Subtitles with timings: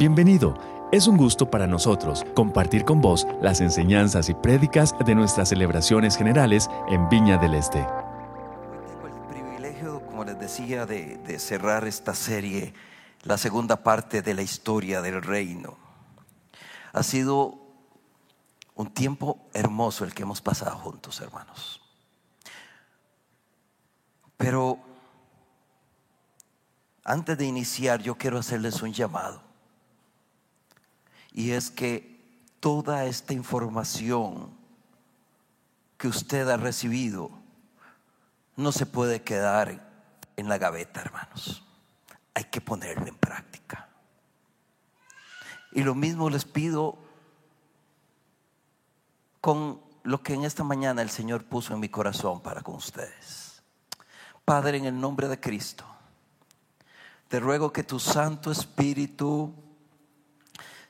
[0.00, 0.54] Bienvenido.
[0.92, 6.16] Es un gusto para nosotros compartir con vos las enseñanzas y prédicas de nuestras celebraciones
[6.16, 7.86] generales en Viña del Este.
[8.86, 12.72] Tengo el privilegio, como les decía, de, de cerrar esta serie,
[13.24, 15.76] la segunda parte de la historia del reino.
[16.94, 17.58] Ha sido
[18.76, 21.82] un tiempo hermoso el que hemos pasado juntos, hermanos.
[24.38, 24.78] Pero
[27.04, 29.49] antes de iniciar, yo quiero hacerles un llamado.
[31.32, 32.20] Y es que
[32.60, 34.50] toda esta información
[35.96, 37.30] que usted ha recibido
[38.56, 39.90] no se puede quedar
[40.36, 41.64] en la gaveta, hermanos.
[42.34, 43.88] Hay que ponerla en práctica.
[45.72, 46.98] Y lo mismo les pido
[49.40, 53.62] con lo que en esta mañana el Señor puso en mi corazón para con ustedes.
[54.44, 55.84] Padre, en el nombre de Cristo,
[57.28, 59.54] te ruego que tu Santo Espíritu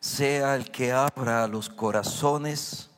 [0.01, 2.91] sea el que abra los corazones,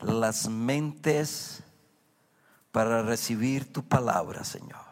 [0.00, 1.62] las mentes
[2.70, 4.84] para recibir tu palabra, Señor.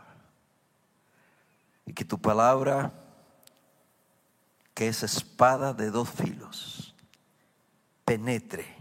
[1.87, 2.93] Y que tu palabra,
[4.75, 6.95] que es espada de dos filos,
[8.05, 8.77] penetre,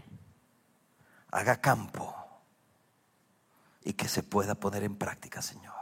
[1.30, 2.14] haga campo
[3.84, 5.72] y que se pueda poner en práctica, Señor.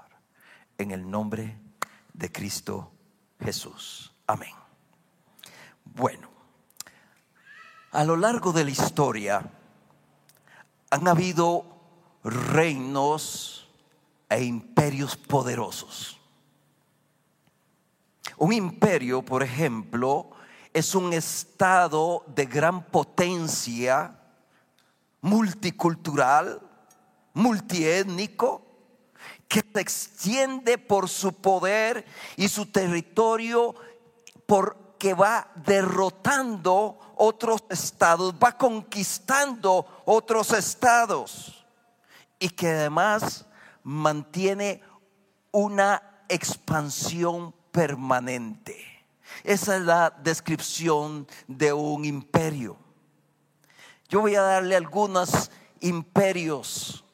[0.79, 1.59] En el nombre
[2.13, 2.93] de Cristo
[3.39, 4.15] Jesús.
[4.27, 4.55] Amén.
[5.85, 6.30] Bueno,
[7.93, 9.51] a lo largo de la historia
[10.91, 11.65] han habido
[12.23, 13.69] reinos
[14.29, 16.19] e imperios poderosos.
[18.37, 20.31] Un imperio, por ejemplo,
[20.73, 24.19] es un estado de gran potencia,
[25.21, 26.61] multicultural,
[27.35, 28.67] multiétnico,
[29.49, 32.05] que se extiende por su poder
[32.37, 33.75] y su territorio
[35.01, 41.65] porque va derrotando otros estados, va conquistando otros estados
[42.39, 43.47] y que además
[43.83, 44.83] mantiene
[45.53, 48.77] una expansión permanente.
[49.43, 52.77] Esa es la descripción de un imperio.
[54.11, 57.07] Yo voy a darle algunos imperios,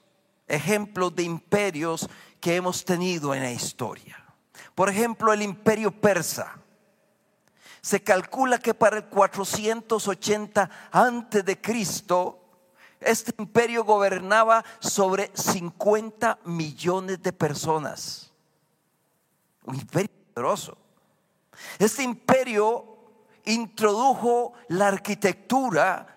[0.48, 2.08] ejemplos de imperios
[2.40, 4.20] que hemos tenido en la historia.
[4.74, 6.65] Por ejemplo, el imperio persa.
[7.86, 12.40] Se calcula que para el 480 antes de Cristo
[12.98, 18.32] este imperio gobernaba sobre 50 millones de personas.
[19.62, 20.76] Un imperio poderoso.
[21.78, 22.98] Este imperio
[23.44, 26.08] introdujo la arquitectura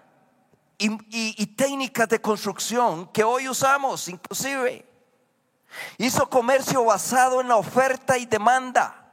[0.75, 4.87] y, y, técnicas de construcción que hoy usamos, inclusive.
[5.99, 9.08] Hizo comercio basado en la oferta y demanda.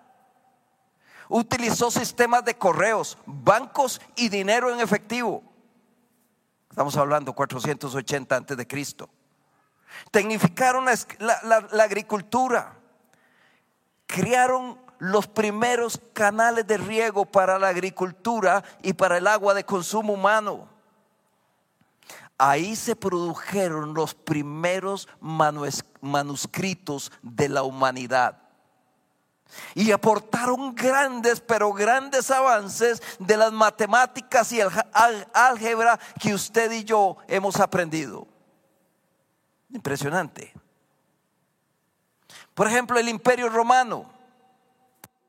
[1.28, 5.42] Utilizó sistemas de correos, bancos y dinero en efectivo.
[6.70, 9.09] Estamos hablando 480 antes de Cristo.
[10.10, 12.75] Tecnificaron la, la, agricultura.
[14.06, 20.12] Crearon los primeros canales de riego para la agricultura y para el agua de consumo
[20.12, 20.69] humano.
[22.38, 28.45] Ahí se produjeron los primeros manuscritos de la humanidad.
[29.74, 34.70] Y aportaron grandes, pero grandes avances de las matemáticas y el
[35.32, 38.26] álgebra que usted y yo hemos aprendido.
[39.70, 40.52] Impresionante.
[42.54, 44.10] Por ejemplo, el imperio romano,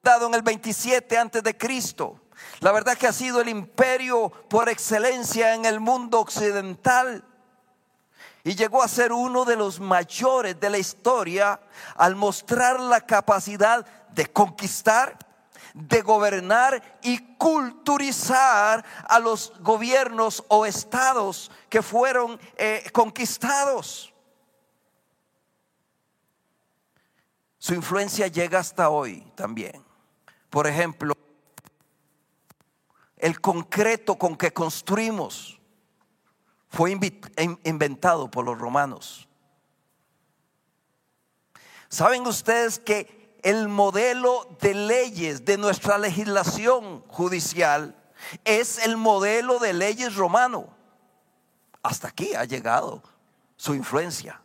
[0.02, 2.22] dado en el 27 antes de Cristo,
[2.60, 7.24] la verdad que ha sido el imperio por excelencia en el mundo occidental.
[8.44, 11.60] Y llegó a ser uno de los mayores de la historia
[11.98, 15.18] al mostrar la capacidad de conquistar,
[15.74, 24.14] de gobernar y culturizar a los gobiernos o estados que fueron eh, conquistados.
[27.60, 29.84] Su influencia llega hasta hoy también.
[30.50, 31.14] Por ejemplo,
[33.18, 35.60] el concreto con que construimos
[36.70, 39.28] fue inventado por los romanos.
[41.90, 43.17] ¿Saben ustedes que
[43.48, 47.96] el modelo de leyes de nuestra legislación judicial
[48.44, 50.68] es el modelo de leyes romano?
[51.82, 53.02] Hasta aquí ha llegado
[53.56, 54.42] su influencia.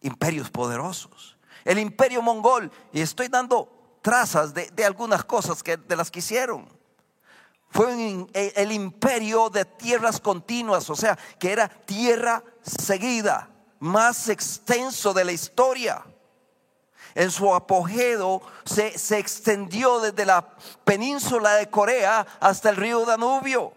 [0.00, 1.36] Imperios poderosos.
[1.64, 6.68] El imperio mongol, y estoy dando trazas de, algunas cosas que, de las que hicieron
[7.70, 7.92] fue
[8.32, 13.50] el imperio de tierras continuas, o sea, que era tierra seguida,
[13.80, 16.04] más extenso de la historia.
[17.14, 20.48] En su apogeo se, se, extendió desde la
[20.84, 23.72] península de Corea hasta el río Danubio.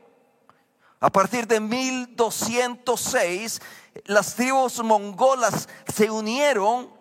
[0.99, 3.61] A partir de 1206,
[4.05, 6.91] las tribus mongolas se unieron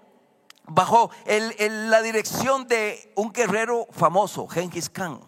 [0.67, 5.21] bajo la dirección de un guerrero famoso, Genghis Khan.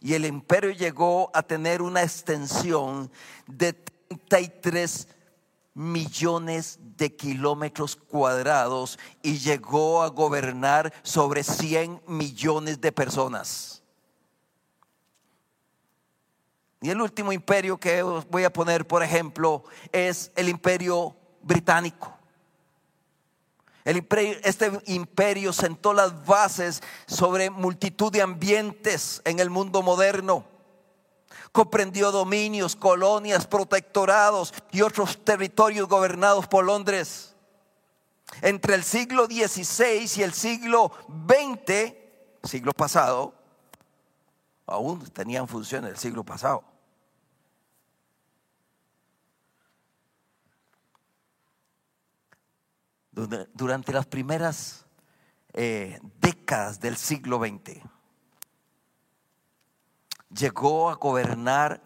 [0.00, 3.10] Y el imperio llegó a tener una extensión
[3.46, 3.74] de
[4.28, 5.08] 33
[5.76, 13.82] millones de kilómetros cuadrados y llegó a gobernar sobre 100 millones de personas.
[16.80, 22.16] Y el último imperio que voy a poner, por ejemplo, es el imperio británico.
[23.84, 30.55] Este imperio sentó las bases sobre multitud de ambientes en el mundo moderno
[31.56, 37.34] comprendió dominios, colonias, protectorados y otros territorios gobernados por Londres.
[38.42, 41.94] Entre el siglo XVI y el siglo XX,
[42.42, 43.32] siglo pasado,
[44.66, 46.62] aún tenían función el siglo pasado.
[53.54, 54.84] Durante las primeras
[55.54, 57.80] eh, décadas del siglo XX,
[60.36, 61.80] llegó a gobernar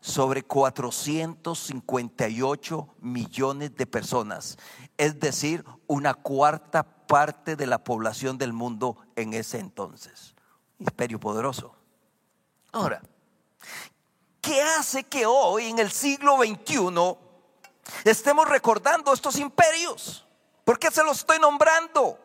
[0.00, 4.56] sobre 458 millones de personas,
[4.96, 10.36] es decir, una cuarta parte de la población del mundo en ese entonces.
[10.78, 11.74] Imperio poderoso.
[12.72, 13.02] Ahora,
[14.40, 17.16] ¿qué hace que hoy, en el siglo XXI,
[18.04, 20.26] estemos recordando estos imperios?
[20.64, 22.18] ¿Por qué se los estoy nombrando?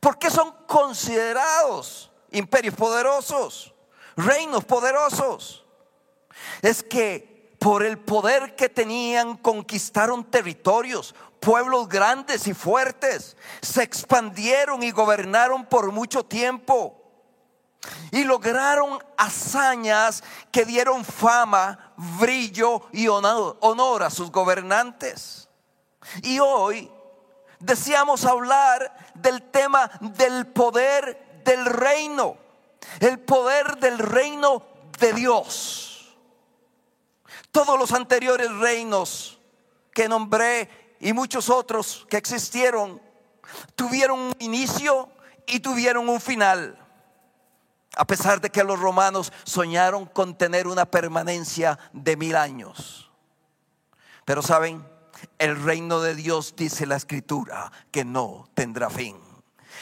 [0.00, 3.74] ¿Por qué son considerados imperios poderosos?
[4.18, 5.64] Reinos poderosos.
[6.60, 14.82] Es que por el poder que tenían conquistaron territorios, pueblos grandes y fuertes, se expandieron
[14.82, 16.94] y gobernaron por mucho tiempo.
[18.10, 25.48] Y lograron hazañas que dieron fama, brillo y honor, a sus gobernantes.
[26.22, 26.90] Y hoy
[27.60, 32.47] deseamos hablar del tema del poder del reino
[33.00, 34.62] el poder del reino
[34.98, 36.16] de Dios.
[37.50, 39.38] Todos los anteriores reinos
[39.92, 43.00] que nombré y muchos otros que existieron
[43.74, 45.10] tuvieron un inicio
[45.46, 46.78] y tuvieron un final.
[47.96, 53.10] A pesar de que los romanos soñaron con tener una permanencia de mil años.
[54.24, 54.86] Pero saben,
[55.38, 59.18] el reino de Dios dice la escritura que no tendrá fin.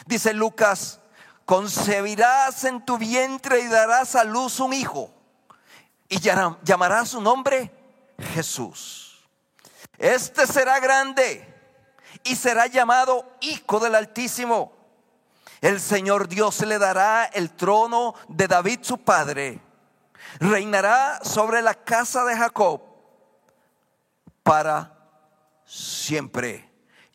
[0.07, 1.01] Dice Lucas
[1.47, 5.11] concebirás en tu vientre y darás a luz un hijo
[6.09, 7.73] y llamarás su nombre
[8.35, 9.27] Jesús.
[9.97, 11.55] Este será grande
[12.25, 14.73] y será llamado Hijo del Altísimo.
[15.61, 19.61] El Señor Dios le dará el trono de David su padre.
[20.41, 22.83] Reinará sobre la casa de Jacob
[24.43, 24.93] para
[25.65, 26.71] siempre.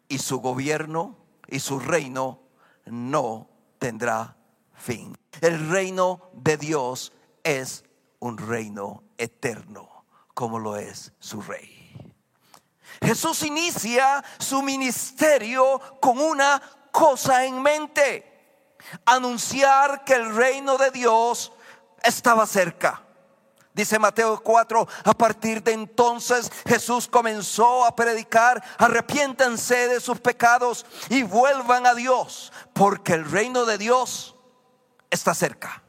[0.07, 1.17] Y su gobierno
[1.47, 2.39] y su reino
[2.85, 3.50] no
[3.81, 4.37] tendrá
[4.75, 5.17] fin.
[5.41, 7.11] El reino de Dios
[7.43, 7.83] es
[8.19, 10.05] un reino eterno,
[10.35, 12.13] como lo es su rey.
[13.03, 21.51] Jesús inicia su ministerio con una cosa en mente, anunciar que el reino de Dios
[22.03, 23.01] estaba cerca.
[23.73, 30.85] Dice Mateo 4, a partir de entonces Jesús comenzó a predicar, arrepiéntanse de sus pecados
[31.09, 34.35] y vuelvan a Dios, porque el reino de Dios
[35.09, 35.83] está cerca.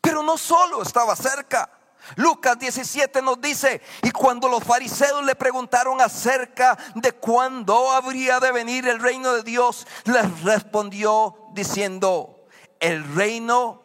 [0.00, 1.70] Pero no solo estaba cerca.
[2.16, 8.52] Lucas 17 nos dice, y cuando los fariseos le preguntaron acerca de cuándo habría de
[8.52, 12.46] venir el reino de Dios, les respondió diciendo,
[12.80, 13.82] el reino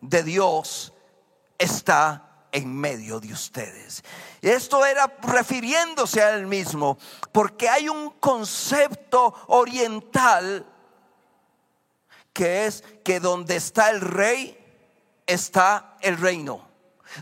[0.00, 0.93] de Dios
[1.58, 4.02] está en medio de ustedes.
[4.40, 6.98] Esto era refiriéndose a él mismo,
[7.32, 10.66] porque hay un concepto oriental
[12.32, 14.58] que es que donde está el rey,
[15.26, 16.68] está el reino.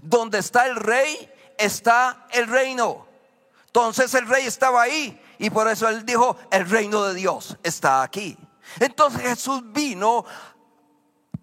[0.02, 3.06] Donde está el rey, está el reino.
[3.66, 8.02] Entonces el rey estaba ahí y por eso él dijo, el reino de Dios está
[8.02, 8.36] aquí.
[8.80, 10.24] Entonces Jesús vino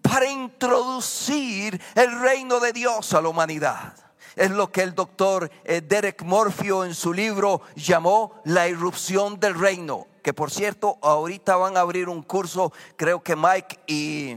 [0.02, 3.94] para introducir el reino de Dios a la humanidad.
[4.36, 9.58] Es lo que el doctor eh, Derek Morfio en su libro llamó la irrupción del
[9.58, 10.06] reino.
[10.22, 14.36] Que por cierto, ahorita van a abrir un curso, creo que Mike y,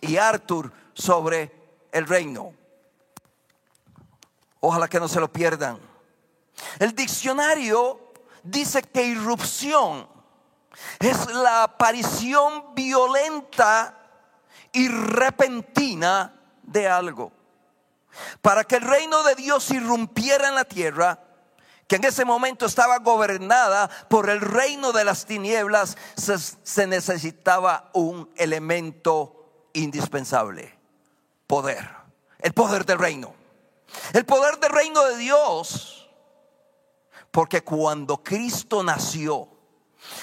[0.00, 1.52] y Arthur, sobre
[1.92, 2.52] el reino.
[4.60, 5.78] Ojalá que no se lo pierdan.
[6.78, 8.00] El diccionario
[8.42, 10.06] dice que irrupción
[10.98, 14.05] es la aparición violenta
[14.76, 17.32] y repentina de algo.
[18.42, 21.18] Para que el reino de Dios irrumpiera en la tierra,
[21.88, 28.30] que en ese momento estaba gobernada por el reino de las tinieblas, se, necesitaba un
[28.36, 30.78] elemento indispensable,
[31.46, 31.88] poder,
[32.40, 33.34] el poder del reino.
[34.12, 36.10] El poder del reino de Dios,
[37.30, 39.48] porque cuando Cristo nació,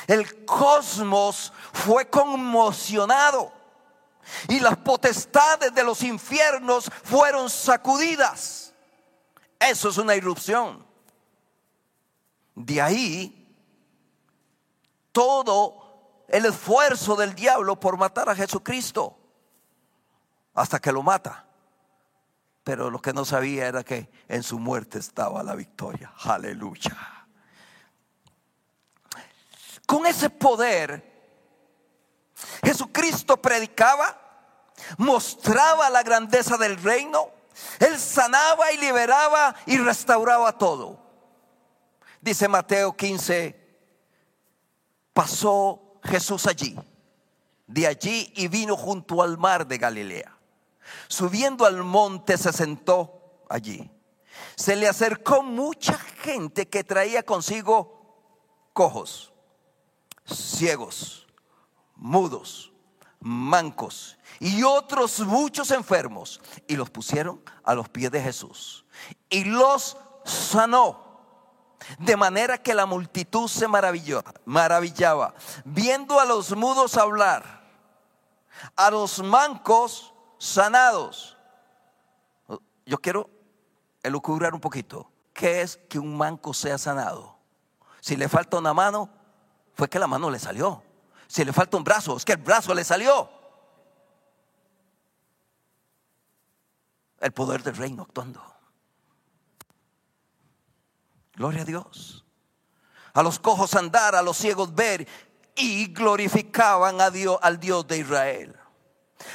[0.05, 3.62] el cosmos fue conmocionado
[4.47, 8.73] y las potestades de los infiernos fueron sacudidas.
[9.59, 10.85] Eso es una irrupción.
[12.55, 13.39] De ahí
[15.11, 19.17] todo el esfuerzo del diablo por matar a Jesucristo
[20.53, 21.45] hasta que lo mata.
[22.63, 26.13] Pero lo que no sabía era que en su muerte estaba la victoria.
[26.23, 26.95] Aleluya.
[29.85, 31.12] Con ese poder,
[32.63, 34.19] Jesucristo predicaba,
[34.97, 37.29] mostraba la grandeza del reino,
[37.79, 40.99] Él sanaba y liberaba y restauraba todo.
[42.21, 43.63] Dice Mateo 15,
[45.13, 46.77] pasó Jesús allí,
[47.67, 50.37] de allí y vino junto al mar de Galilea.
[51.07, 53.89] Subiendo al monte se sentó allí.
[54.55, 59.33] Se le acercó mucha gente que traía consigo cojos,
[60.25, 61.22] ciegos,
[61.95, 62.71] mudos,
[63.19, 68.85] mancos y otros muchos enfermos y los pusieron a los pies de Jesús
[69.29, 71.01] y los sanó.
[71.99, 75.33] De manera que la multitud se maravilló, maravillaba,
[75.65, 77.61] viendo a los mudos hablar,
[78.77, 81.37] a los mancos sanados.
[82.85, 83.29] Yo quiero
[84.01, 85.09] elucubrar un poquito.
[85.33, 87.37] ¿Qué es que un manco sea sanado?
[87.99, 89.09] Si le falta una mano,
[89.73, 90.83] fue que la mano le salió.
[91.33, 93.27] Si le falta un brazo, es que el brazo le salió.
[97.19, 98.39] El poder del reino actuando.
[101.33, 102.23] Gloria a Dios.
[103.13, 105.07] A los cojos andar, a los ciegos ver
[105.55, 108.55] y glorificaban a Dios, al Dios de Israel.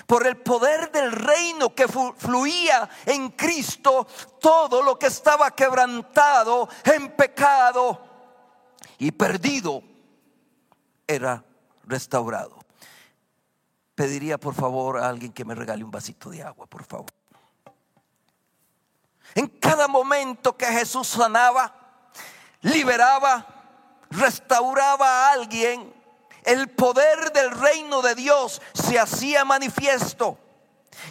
[0.07, 4.07] Por el poder del reino que fluía en Cristo,
[4.41, 8.01] todo lo que estaba quebrantado en pecado
[8.99, 9.83] y perdido
[11.05, 11.45] era
[11.89, 12.59] restaurado.
[13.95, 17.11] Pediría por favor a alguien que me regale un vasito de agua, por favor.
[19.35, 21.75] En cada momento que Jesús sanaba,
[22.63, 23.47] liberaba,
[24.11, 25.93] restauraba a alguien,
[26.45, 30.39] el poder del reino de Dios se hacía manifiesto.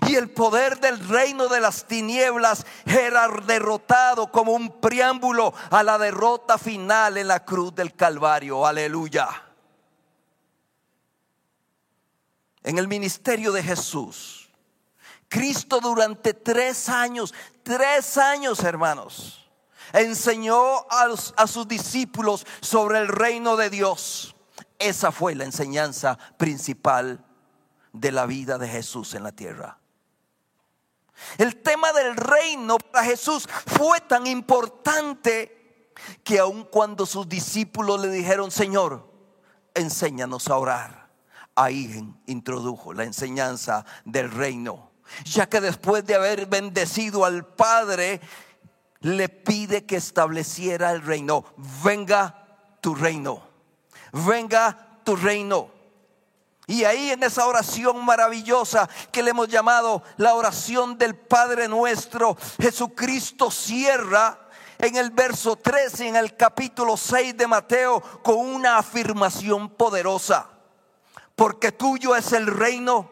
[0.06, 5.98] Y el poder del reino de las tinieblas era derrotado como un preámbulo a la
[5.98, 8.66] derrota final en la cruz del Calvario.
[8.66, 9.47] Aleluya.
[12.64, 14.50] En el ministerio de Jesús,
[15.30, 17.34] Cristo durante tres años,
[17.64, 19.50] tres años hermanos,
[19.94, 24.36] enseñó a, sus discípulos sobre el reino de Dios.
[24.80, 27.24] Esa fue la enseñanza principal
[27.94, 29.80] de la vida de Jesús en la tierra.
[31.38, 38.10] El tema del reino para Jesús fue tan importante que aun cuando sus discípulos le
[38.10, 39.12] dijeron, Señor,
[39.74, 41.07] enséñanos a orar,
[41.58, 44.92] ahí introdujo la enseñanza del reino.
[45.26, 48.22] Ya que después de haber bendecido al Padre,
[49.02, 51.44] le pide que estableciera el reino.
[51.84, 52.46] Venga
[52.80, 53.48] tu reino
[54.12, 55.70] venga tu reino.
[56.66, 62.38] Y ahí en esa oración maravillosa que le hemos llamado la oración del Padre nuestro,
[62.60, 64.38] Jesucristo cierra
[64.78, 70.50] en el verso 13, en el capítulo 6 de Mateo, con una afirmación poderosa.
[71.38, 73.12] Porque tuyo es el reino,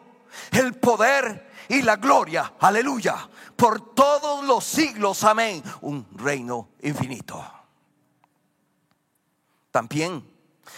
[0.50, 2.54] el poder y la gloria.
[2.58, 3.30] Aleluya.
[3.54, 5.22] Por todos los siglos.
[5.22, 5.62] Amén.
[5.82, 7.40] Un reino infinito.
[9.70, 10.28] También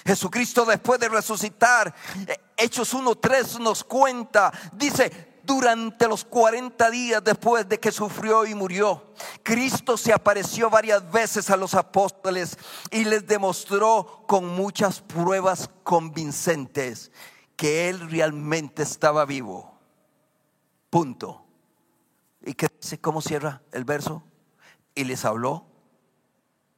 [0.05, 1.95] Jesucristo después de resucitar,
[2.27, 8.55] eh, Hechos 1.3 nos cuenta, dice, durante los 40 días después de que sufrió y
[8.55, 12.59] murió, Cristo se apareció varias veces a los apóstoles
[12.91, 17.11] y les demostró con muchas pruebas convincentes
[17.59, 19.77] que Él realmente estaba vivo.
[20.89, 21.45] Punto.
[22.41, 23.01] ¿Y qué dice?
[23.01, 24.23] ¿Cómo cierra el verso?
[24.95, 25.67] Y les habló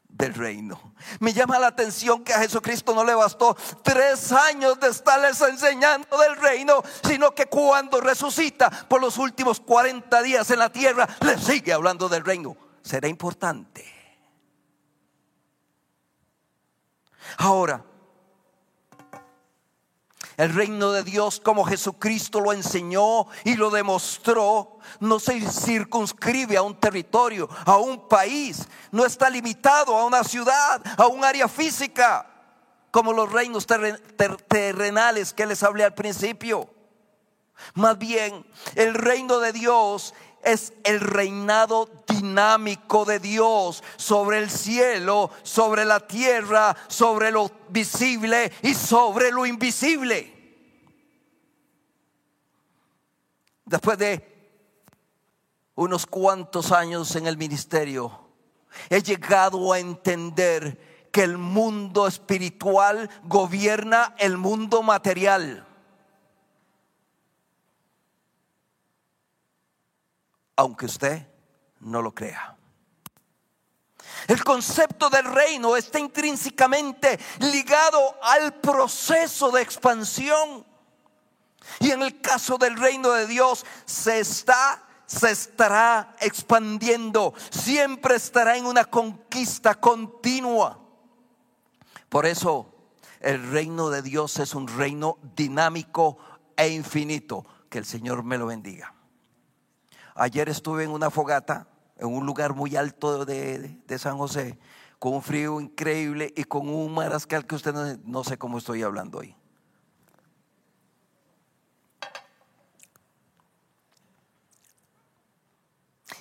[0.08, 0.94] del reino.
[1.20, 6.16] Me llama la atención que a Jesucristo no le bastó tres años de estarles enseñando
[6.16, 11.36] del reino, sino que cuando resucita por los últimos 40 días en la tierra, le
[11.38, 12.56] sigue hablando del reino.
[12.82, 13.84] Será importante.
[17.36, 17.84] Ahora,
[20.36, 26.62] El reino de Dios, como Jesucristo lo enseñó y lo demostró, no se circunscribe a
[26.62, 32.26] un territorio, a un país, no está limitado a una ciudad, a un área física,
[32.90, 36.68] como los reinos terrenales que les hablé al principio.
[37.74, 45.30] Más bien, el reino de Dios es el reinado dinámico de Dios sobre el cielo,
[45.42, 50.36] sobre la tierra, sobre lo visible y sobre lo invisible.
[53.64, 54.30] Después de
[55.76, 58.28] unos cuantos años en el ministerio,
[58.88, 65.66] he llegado a entender que el mundo espiritual gobierna el mundo material.
[70.60, 71.26] Aunque usted
[71.80, 72.54] no lo crea.
[74.28, 80.66] El concepto del reino está intrínsecamente ligado al proceso de expansión.
[81.78, 88.56] Y en el caso del reino de Dios se está se estará expandiendo, siempre estará
[88.56, 90.78] en una conquista continua.
[92.08, 92.72] Por eso
[93.18, 96.18] el reino de Dios es un reino dinámico
[96.56, 97.44] e infinito.
[97.68, 98.94] Que el Señor me lo bendiga.
[100.22, 104.58] Ayer estuve en una fogata en un lugar muy alto de, San José,
[104.98, 108.82] con un frío increíble y con un marascal que usted no, no sé cómo estoy
[108.82, 109.34] hablando hoy.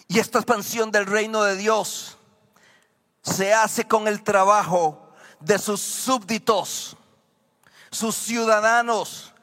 [0.08, 2.18] Y esta expansión del reino de Dios
[3.22, 6.96] se hace con el trabajo de sus súbditos,
[7.92, 9.34] sus ciudadanos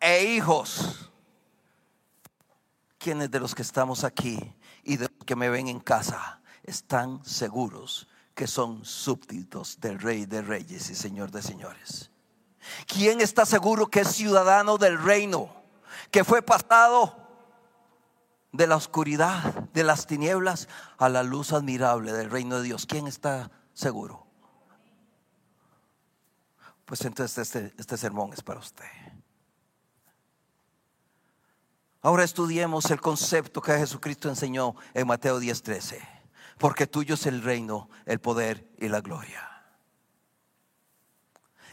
[0.00, 1.11] e hijos.
[3.02, 4.38] ¿Quiénes de los que estamos aquí
[4.84, 10.24] y de los que me ven en casa están seguros que son súbditos del Rey
[10.24, 12.12] de Reyes y Señor de Señores?
[12.86, 15.52] ¿Quién está seguro que es ciudadano del reino,
[16.12, 17.16] que fue pasado
[18.52, 22.86] de la oscuridad, de las tinieblas, a la luz admirable del reino de Dios?
[22.86, 24.28] ¿Quién está seguro?
[26.84, 29.01] Pues entonces este, este sermón es para usted.
[32.02, 36.00] Ahora estudiemos el concepto que Jesucristo enseñó en Mateo 10:13.
[36.58, 39.48] Porque tuyo es el reino, el poder y la gloria.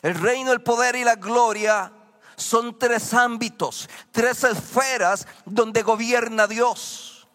[0.01, 1.91] El reino, el poder y la gloria
[2.35, 7.27] son tres ámbitos, tres esferas donde gobierna Dios.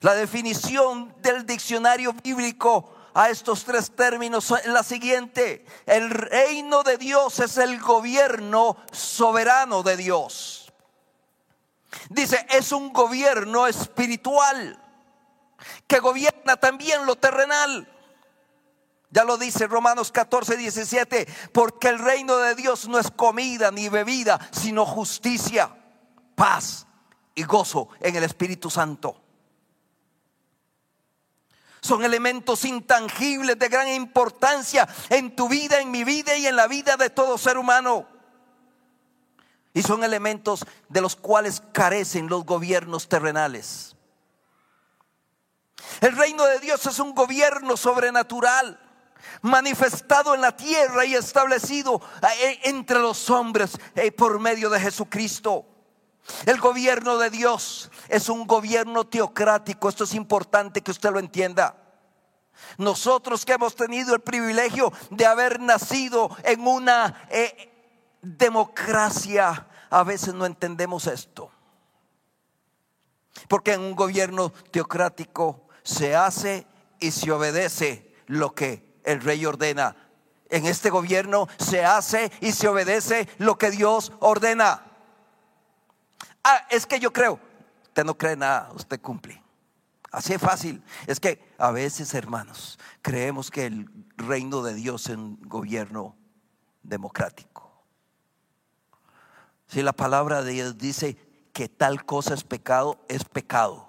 [0.00, 5.64] La definición del diccionario bíblico a estos tres términos es la siguiente.
[5.86, 10.65] El reino de Dios es el gobierno soberano de Dios.
[12.10, 14.82] Dice, es un gobierno espiritual
[15.86, 17.92] que gobierna también lo terrenal.
[19.10, 23.88] Ya lo dice Romanos 14, 17, porque el reino de Dios no es comida ni
[23.88, 25.74] bebida, sino justicia,
[26.34, 26.86] paz
[27.34, 29.22] y gozo en el Espíritu Santo.
[31.80, 36.66] Son elementos intangibles de gran importancia en tu vida, en mi vida y en la
[36.66, 38.15] vida de todo ser humano.
[39.76, 43.94] Y son elementos de los cuales carecen los gobiernos terrenales.
[46.00, 48.80] El reino de Dios es un gobierno sobrenatural,
[49.42, 52.00] manifestado en la tierra y establecido
[52.40, 55.66] eh, entre los hombres eh, por medio de Jesucristo.
[56.46, 59.90] El gobierno de Dios es un gobierno teocrático.
[59.90, 61.76] Esto es importante que usted lo entienda.
[62.78, 67.75] Nosotros que hemos tenido el privilegio de haber nacido en una eh,
[68.26, 71.50] democracia, a veces no entendemos esto.
[73.48, 76.66] Porque en un gobierno teocrático se hace
[76.98, 79.94] y se obedece lo que el rey ordena.
[80.48, 84.84] En este gobierno se hace y se obedece lo que Dios ordena.
[86.42, 87.38] Ah, es que yo creo.
[87.84, 89.42] Usted no cree nada, usted cumple.
[90.10, 90.82] Así es fácil.
[91.06, 96.16] Es que a veces, hermanos, creemos que el reino de Dios es un gobierno
[96.82, 97.65] democrático.
[99.66, 101.16] Si la palabra de Dios dice
[101.52, 103.88] que tal cosa es pecado, es pecado.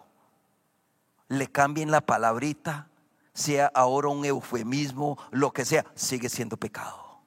[1.27, 2.87] Le cambien la palabrita,
[3.33, 7.21] sea ahora un eufemismo, lo que sea, sigue siendo pecado.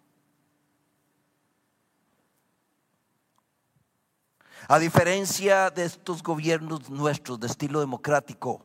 [4.69, 8.63] A diferencia de estos gobiernos nuestros de estilo democrático,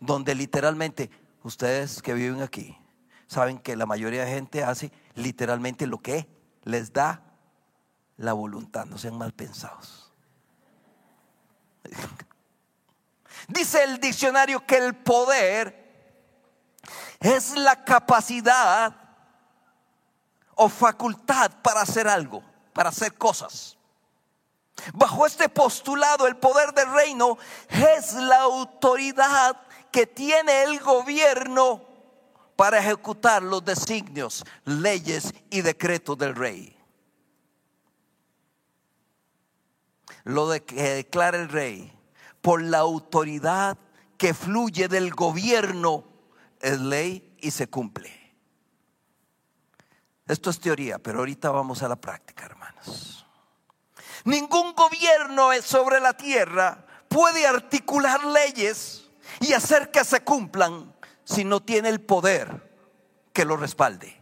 [0.00, 1.10] donde literalmente
[1.42, 2.78] ustedes que viven aquí
[3.26, 6.28] saben que la mayoría de gente hace literalmente lo que
[6.64, 7.31] les da
[8.16, 10.10] la voluntad, no sean mal pensados.
[13.48, 15.82] Dice el diccionario que el poder
[17.20, 18.94] es la capacidad
[20.54, 23.76] o facultad para hacer algo, para hacer cosas.
[24.94, 29.56] Bajo este postulado, el poder del reino es la autoridad
[29.90, 31.82] que tiene el gobierno
[32.56, 36.76] para ejecutar los designios, leyes y decretos del rey.
[40.24, 41.92] Lo que declara el rey
[42.40, 43.78] por la autoridad
[44.16, 46.04] que fluye del gobierno
[46.60, 48.22] es ley y se cumple.
[50.26, 53.26] Esto es teoría, pero ahorita vamos a la práctica, hermanos.
[54.24, 61.60] Ningún gobierno sobre la tierra puede articular leyes y hacer que se cumplan si no
[61.60, 62.70] tiene el poder
[63.32, 64.21] que lo respalde.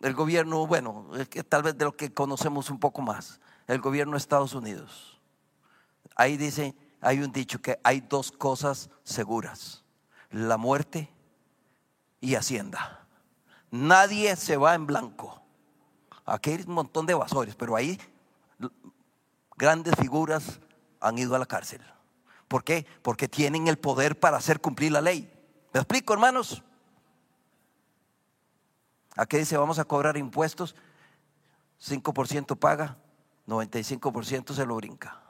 [0.00, 1.10] El gobierno, bueno,
[1.48, 5.20] tal vez de lo que conocemos un poco más, el gobierno de Estados Unidos.
[6.16, 9.84] Ahí dice, hay un dicho que hay dos cosas seguras,
[10.30, 11.10] la muerte
[12.20, 13.06] y Hacienda.
[13.70, 15.42] Nadie se va en blanco.
[16.24, 17.98] Aquí hay un montón de evasores, pero ahí
[19.56, 20.60] grandes figuras
[21.00, 21.82] han ido a la cárcel.
[22.48, 22.86] ¿Por qué?
[23.02, 25.30] Porque tienen el poder para hacer cumplir la ley.
[25.72, 26.62] ¿Me explico, hermanos?
[29.16, 30.74] Aquí dice, vamos a cobrar impuestos,
[31.82, 32.96] 5% paga,
[33.46, 35.20] 95% se lo brinca.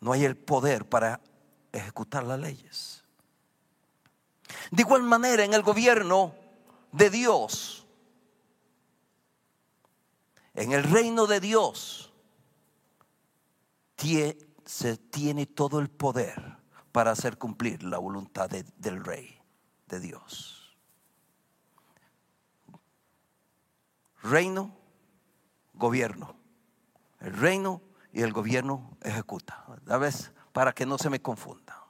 [0.00, 1.20] No hay el poder para
[1.72, 3.04] ejecutar las leyes.
[4.70, 6.34] De igual manera, en el gobierno
[6.90, 7.86] de Dios,
[10.54, 12.12] en el reino de Dios,
[14.64, 16.56] se tiene todo el poder
[16.90, 19.40] para hacer cumplir la voluntad del rey,
[19.86, 20.61] de Dios.
[24.22, 24.76] Reino,
[25.74, 26.36] gobierno.
[27.20, 27.82] El reino
[28.12, 29.64] y el gobierno ejecuta.
[29.88, 31.84] A vez para que no se me confunda.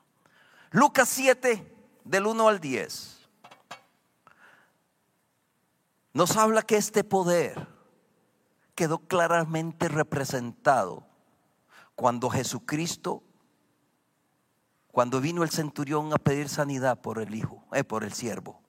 [0.71, 3.29] Lucas 7, del 1 al 10,
[6.15, 7.69] nos habla que este poder
[8.75, 11.07] quedó claramente representado
[11.95, 13.23] cuando Jesucristo,
[14.91, 18.61] cuando vino el centurión a pedir sanidad por el hijo, eh, por el siervo.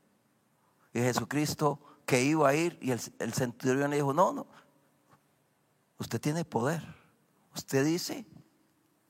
[0.93, 4.47] Y Jesucristo que iba a ir y el, centurión le dijo, no, no,
[5.97, 6.83] usted tiene poder.
[7.55, 8.25] Usted dice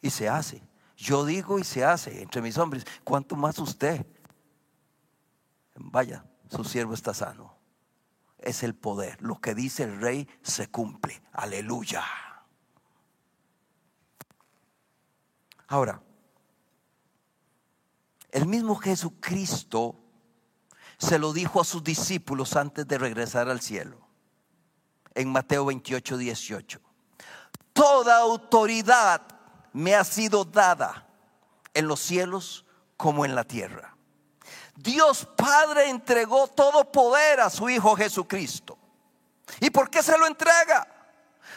[0.01, 0.61] y se hace.
[0.97, 2.85] Yo digo y se hace entre mis hombres.
[3.03, 4.05] ¿Cuánto más usted?
[5.75, 7.57] Vaya, su siervo está sano.
[8.37, 9.21] Es el poder.
[9.21, 11.21] Lo que dice el rey se cumple.
[11.31, 12.03] Aleluya.
[15.67, 16.01] Ahora,
[18.31, 20.02] el mismo Jesucristo
[21.03, 23.97] se lo dijo a sus discípulos antes de regresar al cielo.
[25.13, 26.79] En Mateo 28, 18.
[27.73, 29.21] Toda autoridad
[29.73, 31.07] me ha sido dada
[31.73, 33.95] en los cielos como en la tierra.
[34.75, 38.77] Dios Padre entregó todo poder a su Hijo Jesucristo.
[39.59, 40.87] ¿Y por qué se lo entrega?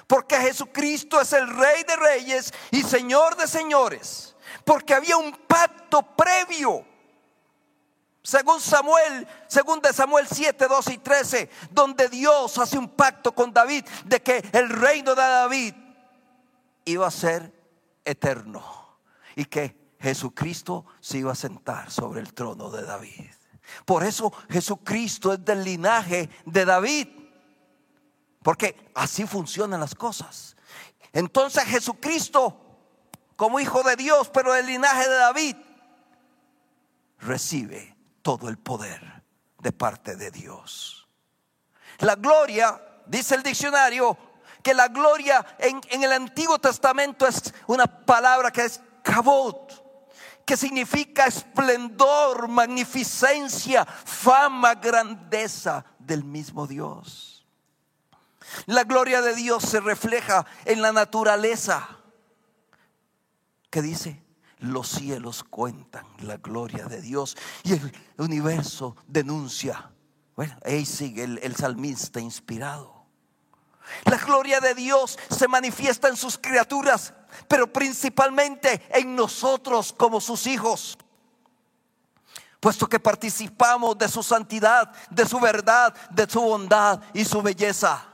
[0.07, 4.35] Porque Jesucristo es el Rey de Reyes y Señor de Señores.
[4.65, 6.96] Porque había un pacto previo.
[8.27, 13.53] Según Samuel, según de Samuel 7, 12 y 13, donde Dios hace un pacto con
[13.53, 15.75] David de que el reino de David
[16.87, 17.53] iba a ser
[18.05, 18.99] eterno
[19.37, 23.31] y que Jesucristo se iba a sentar sobre el trono de David.
[23.85, 27.07] Por eso Jesucristo es del linaje de David.
[28.43, 30.57] Porque así funcionan las cosas.
[31.13, 32.61] Entonces Jesucristo,
[33.37, 35.57] como hijo de Dios, pero del linaje de David,
[37.21, 37.96] recibe
[38.27, 39.23] todo el poder
[39.61, 41.07] de parte de Dios.
[41.99, 44.19] La gloria, dice el diccionario,
[44.65, 51.27] que la gloria en, el Antiguo Testamento es una palabra que es kabot, que significa
[51.27, 57.47] esplendor, magnificencia, fama, grandeza del mismo Dios.
[58.65, 61.89] La gloria de Dios se refleja en la naturaleza.
[63.71, 64.26] Que dice?
[64.59, 69.91] Los cielos cuentan la gloria de Dios y el universo denuncia.
[70.35, 72.97] Bueno, ahí sigue el, el salmista inspirado.
[74.05, 77.13] La gloria de Dios se manifiesta en sus criaturas,
[77.49, 80.99] pero principalmente en nosotros como sus hijos.
[82.61, 88.13] Puesto que participamos de su santidad, de su verdad, de su bondad y su belleza.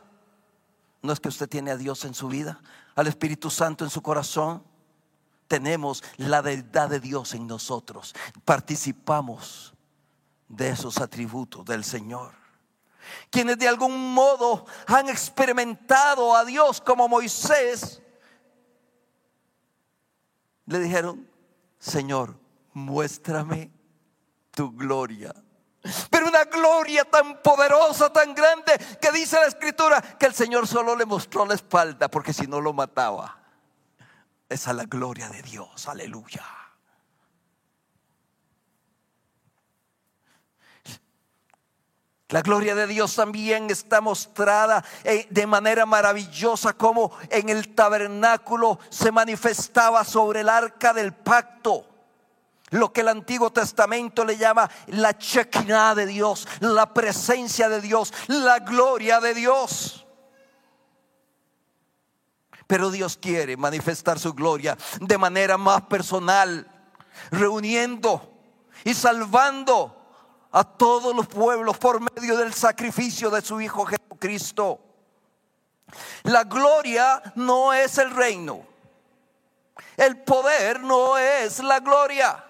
[1.00, 2.61] No es que usted tiene a Dios en su vida,
[2.94, 4.62] al Espíritu Santo en su corazón.
[5.52, 8.14] Tenemos la verdad de Dios en nosotros.
[8.42, 9.74] Participamos
[10.48, 12.32] de esos atributos del Señor.
[13.28, 18.00] Quienes de algún modo han experimentado a Dios como Moisés,
[20.64, 21.28] le dijeron,
[21.78, 22.34] Señor,
[22.72, 23.70] muéstrame
[24.52, 25.34] tu gloria.
[26.08, 30.96] Pero una gloria tan poderosa, tan grande, que dice la escritura que el Señor solo
[30.96, 33.41] le mostró la espalda, porque si no lo mataba.
[34.52, 36.44] Es la gloria de Dios, aleluya.
[42.28, 48.78] La gloria de Dios también está mostrada eh, de manera maravillosa como en el tabernáculo
[48.90, 51.86] se manifestaba sobre el arca del pacto.
[52.68, 58.12] Lo que el Antiguo Testamento le llama la chequina de Dios, la presencia de Dios,
[58.28, 60.06] la gloria de Dios.
[62.72, 66.66] Pero Dios quiere manifestar su gloria de manera más personal,
[67.30, 68.32] reuniendo
[68.82, 69.94] y salvando
[70.50, 74.80] a todos los pueblos por medio del sacrificio de su Hijo Jesucristo.
[76.22, 78.66] La gloria no es el reino.
[79.98, 82.42] El poder no es la gloria.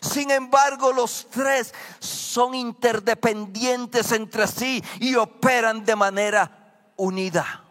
[0.00, 7.62] Sin embargo, los tres son interdependientes entre sí y operan de manera unida.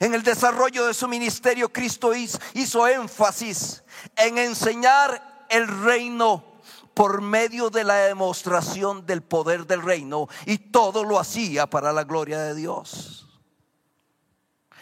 [0.00, 3.84] En el desarrollo de su ministerio, Cristo hizo énfasis
[4.16, 6.42] en enseñar el reino
[6.94, 12.04] por medio de la demostración del poder del reino y todo lo hacía para la
[12.04, 13.28] gloria de Dios.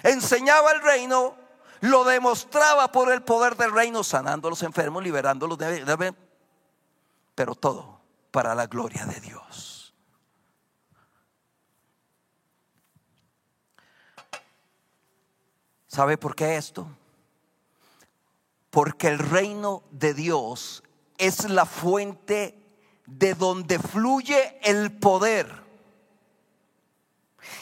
[0.04, 1.34] Enseñaba el reino,
[1.80, 6.14] lo demostraba por el poder del reino, sanando a los enfermos, liberándolos de,
[7.34, 8.00] pero todo
[8.30, 9.67] para la gloria de Dios.
[15.98, 16.86] ¿Sabe por qué esto?
[18.70, 20.84] Porque el reino de Dios
[21.16, 22.56] es la fuente
[23.04, 25.52] de donde fluye el poder.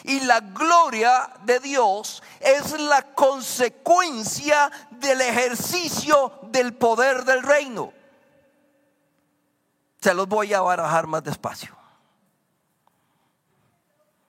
[0.03, 7.91] Y la gloria de Dios es la consecuencia del ejercicio del poder del reino.
[9.99, 11.75] Se los voy a barajar más despacio.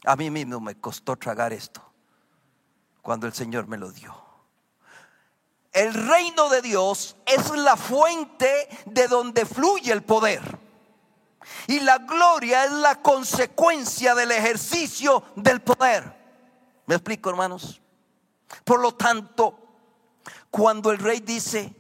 [0.07, 1.88] A mí mismo me costó tragar esto
[3.09, 4.15] cuando el Señor me lo dio.
[5.73, 10.43] El reino de Dios es la fuente de donde fluye el poder.
[11.69, 16.05] Y la gloria es la consecuencia del ejercicio del poder.
[16.85, 17.81] ¿Me explico, hermanos?
[18.63, 19.59] Por lo tanto,
[20.51, 21.75] cuando el rey dice,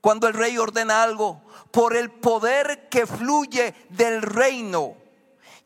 [0.00, 4.96] cuando el rey ordena algo, por el poder que fluye del reino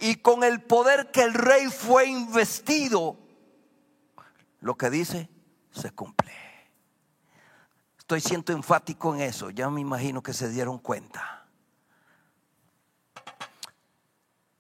[0.01, 3.28] y con el poder que el rey fue investido,
[4.69, 5.31] lo que dice
[5.71, 6.31] se cumple.
[7.97, 11.47] Estoy siendo enfático en eso, ya me imagino que se dieron cuenta.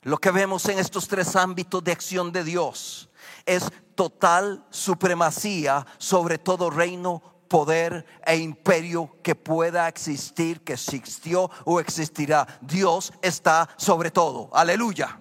[0.05, 3.11] Lo que vemos en estos tres ámbitos de acción de Dios
[3.44, 11.81] es total supremacía sobre todo reino, poder e imperio que pueda existir, que existió o
[11.81, 12.47] existirá.
[12.62, 14.49] Dios está sobre todo.
[14.55, 15.21] Aleluya.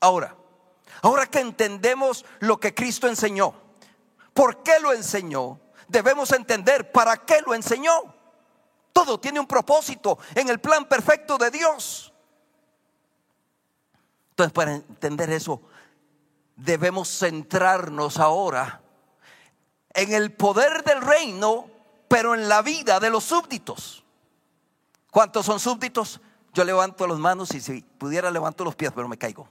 [0.00, 0.36] Ahora,
[1.04, 3.54] ahora que entendemos lo que Cristo enseñó,
[4.32, 5.60] ¿por qué lo enseñó?
[5.88, 8.14] debemos entender para qué lo enseñó.
[8.92, 12.12] Todo tiene un propósito en el plan perfecto de Dios.
[14.30, 15.62] Entonces, para entender eso,
[16.56, 18.82] debemos centrarnos ahora
[19.90, 21.68] en el poder del reino,
[22.08, 24.04] pero en la vida de los súbditos.
[25.10, 26.20] ¿Cuántos son súbditos?
[26.52, 29.48] Yo levanto las manos y si pudiera levanto los pies, pero me caigo.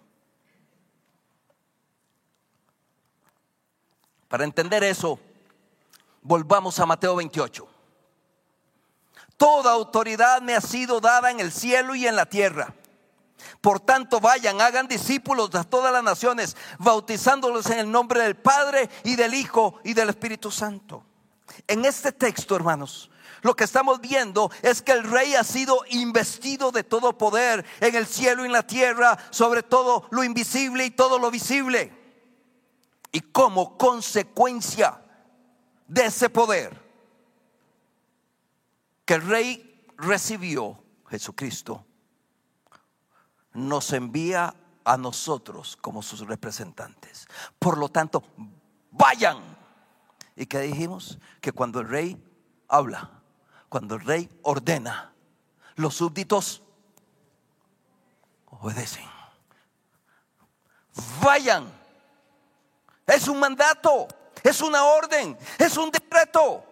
[4.34, 5.20] Para entender eso,
[6.24, 7.68] Volvamos a Mateo 28.
[9.38, 12.74] Toda autoridad me ha sido dada en el cielo y en la tierra.
[13.62, 18.90] Por tanto, vayan, hagan discípulos de todas las naciones, bautizándolos en el nombre del Padre
[19.04, 21.04] y del Hijo y del Espíritu Santo.
[21.68, 23.12] En este texto, hermanos,
[23.44, 27.94] lo que estamos viendo es que el rey ha sido investido de todo poder en
[27.94, 32.03] el cielo y en la tierra, sobre todo lo invisible y todo lo visible.
[33.14, 35.00] Y como consecuencia,
[35.88, 36.82] de ese poder
[39.06, 41.86] que el rey recibió, Jesucristo,
[43.54, 47.28] nos envía a nosotros como sus representantes.
[47.60, 48.24] Por lo tanto,
[48.92, 49.38] vayan.
[50.36, 51.20] ¿Y qué dijimos?
[51.42, 52.24] Que cuando el rey
[52.68, 53.22] habla,
[53.70, 55.14] cuando el rey ordena,
[55.76, 56.64] los súbditos
[58.48, 59.06] obedecen.
[61.22, 61.83] Vayan.
[63.08, 64.08] Es un mandato
[64.44, 66.66] es una orden, es un decreto.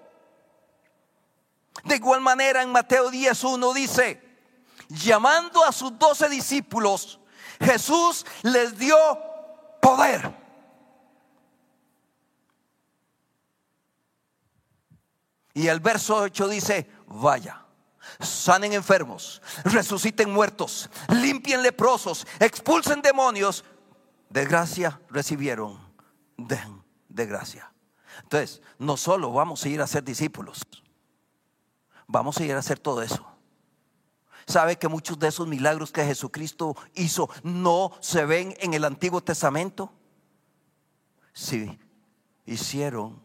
[1.86, 4.22] De igual manera en Mateo 10.1 dice,
[4.89, 7.20] llamando a sus doce discípulos,
[7.62, 8.98] Jesús les dio
[9.82, 10.39] poder.
[15.54, 17.65] Y el verso 8 dice, vaya.
[18.20, 23.63] sanen enfermos, resuciten muertos, limpien leprosos, expulsen demonios,
[24.30, 25.90] de gracia recibieron,
[26.47, 27.73] de gracia.
[28.23, 30.62] Entonces, no solo vamos a ir a ser discípulos,
[32.08, 33.25] vamos a ir a hacer todo eso.
[34.47, 39.21] ¿Sabe que muchos de esos milagros que Jesucristo hizo no se ven en el Antiguo
[39.21, 39.93] Testamento?
[41.34, 41.80] Sí,
[42.45, 43.23] hicieron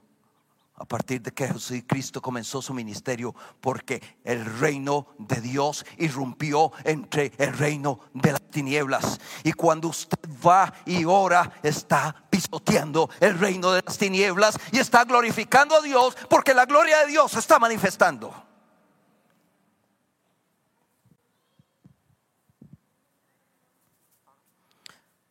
[0.79, 7.33] a partir de que Jesucristo comenzó su ministerio, porque el reino de Dios irrumpió entre
[7.39, 9.19] el reino de las tinieblas.
[9.43, 15.05] Y cuando usted va y ora, está pisoteando el reino de las tinieblas y está
[15.05, 18.35] glorificando a Dios, porque la gloria de Dios se está manifestando.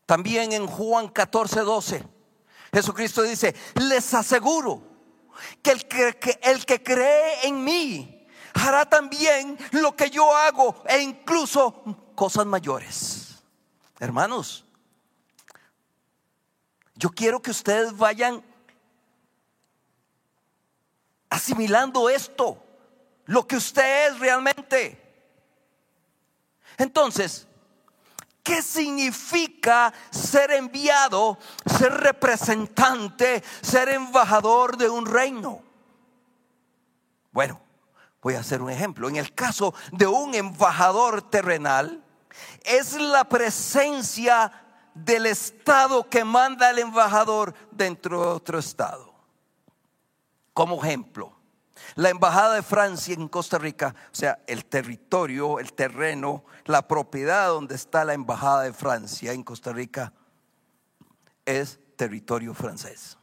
[0.07, 2.03] También en Juan 14, 12,
[2.71, 4.94] Jesucristo dice, les aseguro
[5.61, 11.01] que el que, el que cree en mí hará también lo que yo hago e
[11.01, 11.83] incluso
[12.15, 13.43] cosas mayores.
[13.99, 14.65] Hermanos,
[16.95, 18.43] yo quiero que ustedes vayan
[21.29, 22.63] asimilando esto,
[23.25, 25.01] lo que usted es realmente.
[26.77, 27.47] Entonces,
[28.45, 35.63] ¿Qué significa ser enviado, ser representante, ser embajador de un reino?
[37.31, 37.59] Bueno,
[38.21, 39.09] voy a hacer un ejemplo.
[39.09, 42.03] En el caso de un embajador terrenal,
[42.63, 44.51] es la presencia
[44.93, 49.11] del estado que manda el embajador dentro de otro estado.
[50.53, 51.34] Como ejemplo,
[51.95, 57.47] la embajada de Francia en Costa Rica, o sea, el territorio, el terreno, la propiedad
[57.47, 60.13] donde está la embajada de Francia en Costa Rica
[61.45, 63.17] es territorio francés.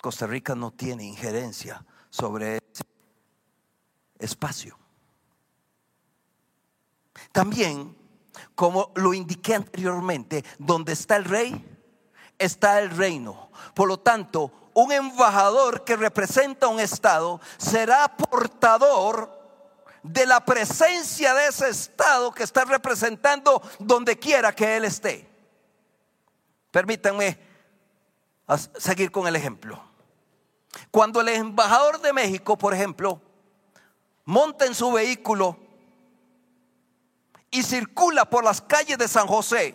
[0.00, 2.84] Costa Rica no tiene injerencia sobre ese
[4.18, 4.78] espacio.
[7.32, 7.96] También,
[8.54, 11.64] como lo indiqué anteriormente, donde está el rey,
[12.38, 13.50] está el reino.
[13.74, 19.38] Por lo tanto, un embajador que representa un estado será portador
[20.02, 25.28] de la presencia de ese estado que está representando donde quiera que él esté.
[26.70, 27.38] Permítanme
[28.78, 29.82] seguir con el ejemplo.
[30.90, 33.20] Cuando el embajador de México, por ejemplo,
[34.24, 35.56] monta en su vehículo
[37.50, 39.74] y circula por las calles de San José,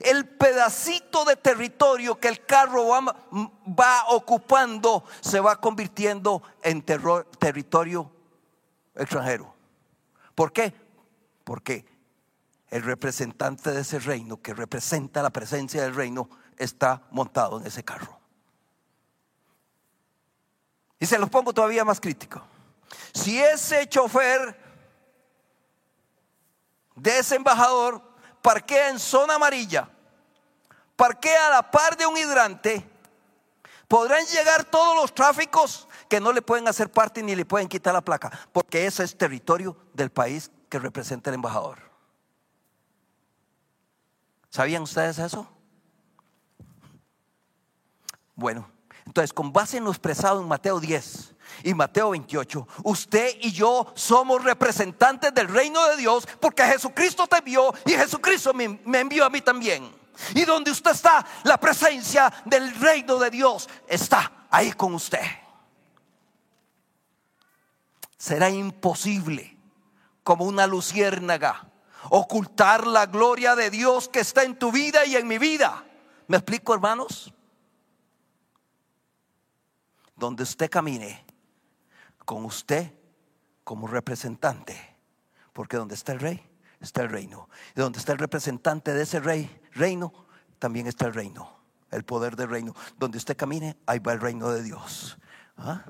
[0.00, 8.10] el pedacito de territorio que el carro va, ocupando se va convirtiendo en territorio
[8.94, 9.54] extranjero.
[10.34, 10.74] ¿Por qué?
[11.44, 11.84] Porque
[12.70, 17.82] el representante de ese reino, que representa la presencia del reino, está montado en ese
[17.82, 18.18] carro.
[21.00, 22.42] Y se los pongo todavía más crítico.
[23.14, 24.68] Si ese chofer
[26.96, 28.07] de ese embajador
[28.42, 29.88] parquea en zona amarilla,
[30.96, 32.88] parquea a la par de un hidrante,
[33.86, 37.94] podrán llegar todos los tráficos que no le pueden hacer parte ni le pueden quitar
[37.94, 41.78] la placa, porque ese es territorio del país que representa el embajador.
[44.50, 45.48] ¿Sabían ustedes eso?
[48.34, 48.70] Bueno,
[49.04, 53.92] entonces con base en lo expresado en Mateo 10 y Mateo 28, usted y yo
[53.94, 59.24] somos representantes del reino de Dios porque Jesucristo te envió y Jesucristo me, me envió
[59.24, 59.96] a mí también.
[60.34, 65.20] Y donde usted está, la presencia del reino de Dios está ahí con usted
[68.18, 69.56] será imposible,
[70.24, 71.70] como una luciérnaga,
[72.10, 75.84] ocultar la gloria de Dios que está en tu vida y en mi vida.
[76.26, 77.32] ¿Me explico, hermanos?
[80.16, 81.24] Donde usted camine,
[82.28, 82.92] con usted
[83.64, 84.76] como representante,
[85.54, 86.46] porque donde está el rey,
[86.78, 87.48] está el reino.
[87.74, 90.12] Y donde está el representante de ese rey, reino,
[90.58, 91.58] también está el reino,
[91.90, 92.74] el poder del reino.
[92.98, 95.16] Donde usted camine, ahí va el reino de Dios.
[95.56, 95.86] ¿Ah?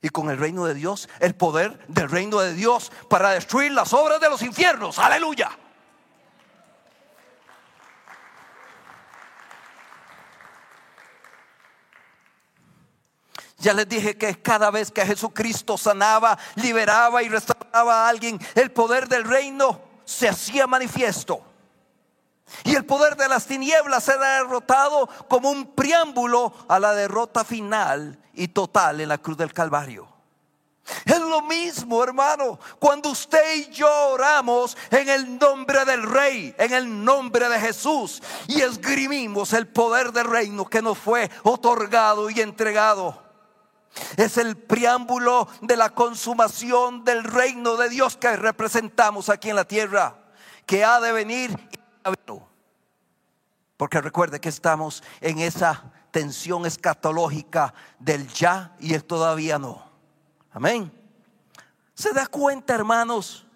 [0.00, 3.92] y con el reino de Dios, el poder del reino de Dios para destruir las
[3.92, 5.00] obras de los infiernos.
[5.00, 5.50] Aleluya.
[13.58, 18.70] Ya les dije que cada vez que Jesucristo sanaba, liberaba y restauraba a alguien, el
[18.70, 21.42] poder del reino se hacía manifiesto.
[22.64, 28.18] Y el poder de las tinieblas era derrotado como un preámbulo a la derrota final
[28.34, 30.06] y total en la cruz del Calvario.
[31.04, 36.72] Es lo mismo, hermano, cuando usted y yo oramos en el nombre del Rey, en
[36.72, 42.40] el nombre de Jesús, y esgrimimos el poder del reino que nos fue otorgado y
[42.40, 43.25] entregado.
[44.16, 49.66] Es el preámbulo de la consumación del reino de Dios que representamos aquí en la
[49.66, 50.18] tierra,
[50.66, 51.56] que ha de venir.
[53.76, 59.90] Porque recuerde que estamos en esa tensión escatológica del ya y el todavía no.
[60.50, 60.90] Amén.
[61.94, 63.46] ¿Se da cuenta, hermanos,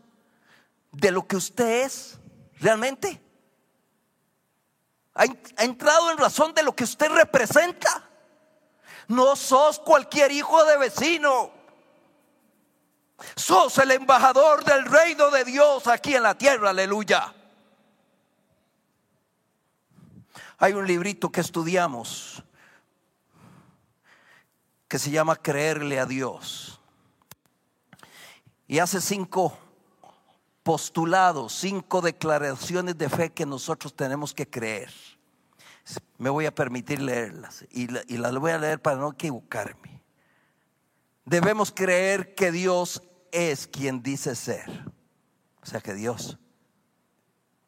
[0.93, 2.19] de lo que usted es
[2.59, 3.23] realmente?
[5.15, 5.25] ¿Ha,
[5.63, 8.10] entrado en razón de lo que usted representa?
[9.11, 11.51] No sos cualquier hijo de vecino.
[13.35, 17.35] Sos el embajador del reino de Dios aquí en la tierra, aleluya.
[20.59, 22.45] Hay un librito que estudiamos
[24.87, 26.81] que se llama Creerle a Dios.
[28.69, 29.59] Y hace cinco
[30.63, 34.93] postulados, cinco declaraciones de fe que nosotros tenemos que creer.
[36.19, 40.03] Me voy a permitir leerlas y, las voy a leer para no equivocarme.
[41.25, 44.69] Debemos creer que Dios es quien dice ser.
[45.63, 46.39] O sea que Dios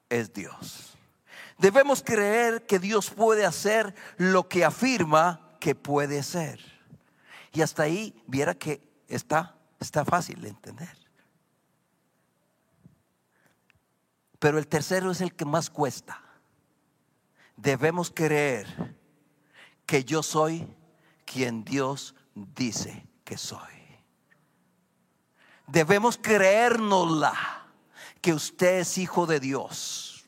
[0.09, 0.99] es Dios.
[1.59, 6.61] Debemos creer que Dios puede hacer lo que afirma que puede ser.
[7.53, 10.97] Y hasta ahí viera que está, está fácil de entender.
[14.39, 16.22] Pero el tercero es el que más cuesta.
[17.63, 18.67] Debemos creer
[19.87, 20.67] que yo soy
[21.25, 23.61] quien Dios dice que soy.
[25.69, 27.69] Debemos creérnosla
[28.21, 30.25] que usted es hijo de Dios.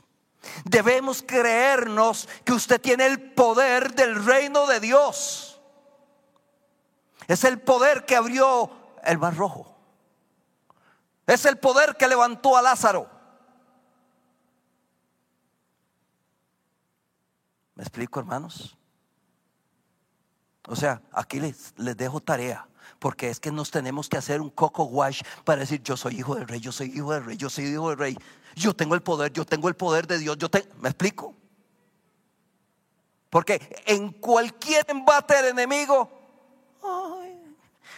[0.64, 5.60] Debemos creernos que usted tiene el poder del reino de Dios.
[7.26, 8.70] Es el poder que abrió
[9.02, 9.76] el mar rojo.
[11.26, 13.13] Es el poder que levantó a Lázaro.
[17.84, 18.78] ¿Me explico, hermanos?
[20.66, 22.66] O sea, aquí les, les dejo tarea.
[22.98, 26.34] Porque es que nos tenemos que hacer un coco wash para decir yo soy hijo
[26.34, 28.18] del rey, yo soy hijo del rey, yo soy hijo del rey.
[28.56, 30.38] Yo tengo el poder, yo tengo el poder de Dios.
[30.38, 30.48] Yo
[30.80, 31.34] ¿Me explico?
[33.28, 36.08] Porque en cualquier embate del enemigo,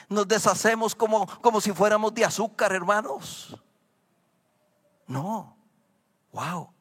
[0.09, 3.57] nos deshacemos como, como si fuéramos de azúcar, hermanos.
[5.07, 5.57] No,
[6.33, 6.76] wow.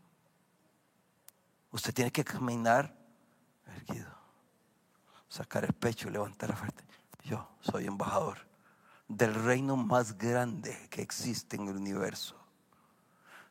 [1.76, 2.96] Usted tiene que caminar
[3.68, 4.10] erguido,
[5.28, 6.86] sacar el pecho y levantar la frente.
[7.26, 8.38] Yo soy embajador
[9.10, 12.38] del reino más grande que existe en el universo.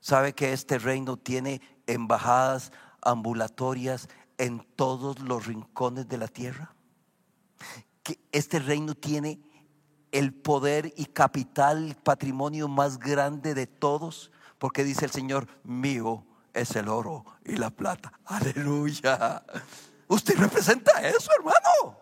[0.01, 2.73] ¿Sabe que este reino tiene embajadas
[3.03, 4.09] ambulatorias
[4.39, 6.75] en todos los rincones de la tierra?
[8.03, 9.39] Que este reino tiene
[10.13, 16.25] el poder y capital, patrimonio más grande de todos, porque dice el Señor, mío
[16.55, 18.13] es el oro y la plata.
[18.25, 19.45] Aleluya.
[20.09, 21.99] Usted representa eso, hermano.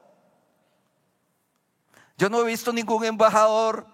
[2.16, 3.86] Yo no he visto ningún embajador.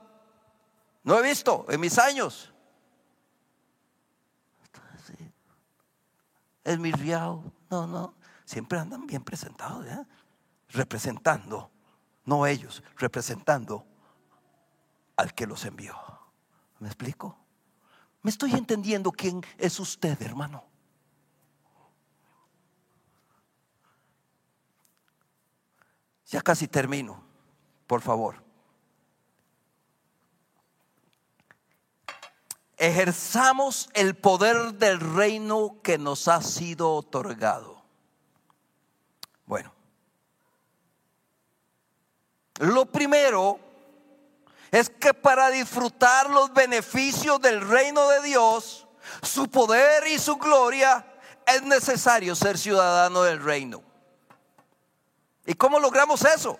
[1.04, 2.52] No he visto en mis años.
[6.64, 7.50] Es mi riao.
[7.70, 8.14] No, no.
[8.44, 10.06] Siempre andan bien presentados, ¿eh?
[10.70, 11.70] representando,
[12.24, 13.86] no ellos, representando
[15.16, 15.96] al que los envió.
[16.78, 17.38] ¿Me explico?
[18.28, 20.62] ¿Me estoy entendiendo quién es usted, hermano?
[26.26, 27.24] Ya casi termino,
[27.86, 28.44] por favor.
[32.76, 37.82] Ejerzamos el poder del reino que nos ha sido otorgado.
[39.46, 39.72] Bueno,
[42.58, 43.67] lo primero
[44.70, 48.86] es que para disfrutar los beneficios del reino de Dios,
[49.22, 51.04] su poder y su gloria,
[51.46, 53.82] es necesario ser ciudadano del reino.
[55.46, 56.58] ¿Y cómo logramos eso?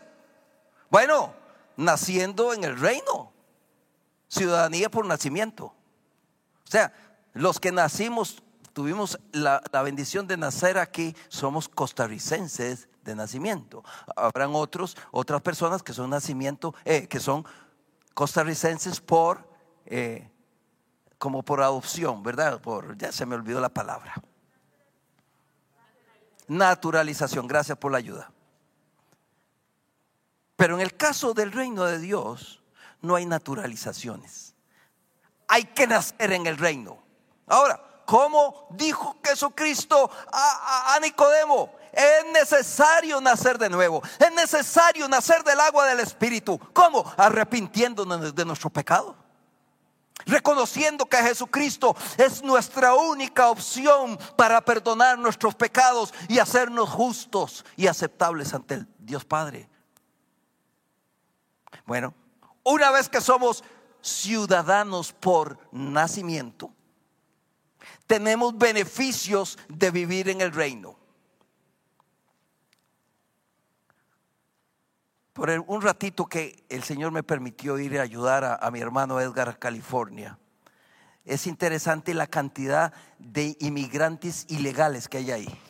[0.91, 1.35] Bueno,
[1.77, 3.33] naciendo en el reino.
[4.29, 5.67] Ciudadanía por nacimiento.
[5.67, 6.93] O sea,
[7.33, 8.43] los que nacimos,
[8.73, 13.85] tuvimos la, bendición de nacer aquí, somos costarricenses de nacimiento.
[14.17, 17.47] Habrán otros, otras personas que son nacimiento, eh, que son
[18.19, 19.49] costarricenses por,
[19.87, 20.29] eh,
[21.19, 22.61] como por adopción, ¿verdad?
[22.61, 24.13] Por, ya se me olvidó la palabra.
[26.49, 28.33] Naturalización, gracias por la ayuda.
[30.57, 32.61] Pero en el caso del reino de Dios,
[33.03, 34.57] no hay naturalizaciones.
[35.47, 37.01] Hay que nacer en el reino.
[37.47, 41.78] Ahora, ¿cómo dijo Jesucristo a, a Nicodemo?
[41.93, 44.03] Es necesario nacer de nuevo.
[44.19, 46.59] Es necesario nacer del agua del Espíritu.
[46.73, 47.05] ¿Cómo?
[47.17, 49.17] Arrepintiéndonos de nuestro pecado.
[50.27, 57.87] Reconociendo que Jesucristo es nuestra única opción para perdonar nuestros pecados y hacernos justos y
[57.87, 59.69] aceptables ante el Dios Padre.
[61.87, 62.13] Bueno,
[62.63, 63.65] una vez que somos
[64.03, 66.73] ciudadanos por nacimiento,
[68.07, 70.98] tenemos beneficios de vivir en el reino.
[75.39, 79.49] Por un ratito que el Señor me permitió ir a ayudar a, mi hermano Edgar
[79.49, 80.37] a California,
[81.25, 85.61] es interesante la cantidad de inmigrantes ilegales que hay ahí.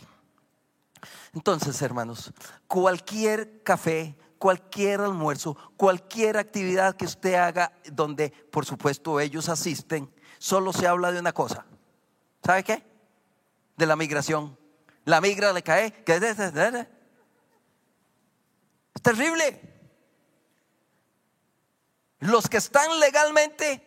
[1.34, 2.32] Entonces, hermanos,
[2.66, 10.72] cualquier café, cualquier almuerzo, cualquier actividad que usted haga donde, por supuesto, ellos asisten, solo
[10.72, 11.66] se habla de una cosa.
[12.42, 12.82] ¿Sabe qué?
[13.76, 14.56] De la migración.
[15.04, 15.92] La migra le cae.
[18.98, 19.60] Es terrible.
[22.18, 23.80] Los que están legalmente,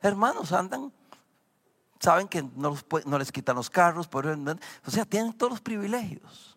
[0.00, 0.92] hermanos, andan
[1.98, 2.78] saben que no,
[3.18, 6.56] les quitan los carros, o sea, tienen todos los privilegios.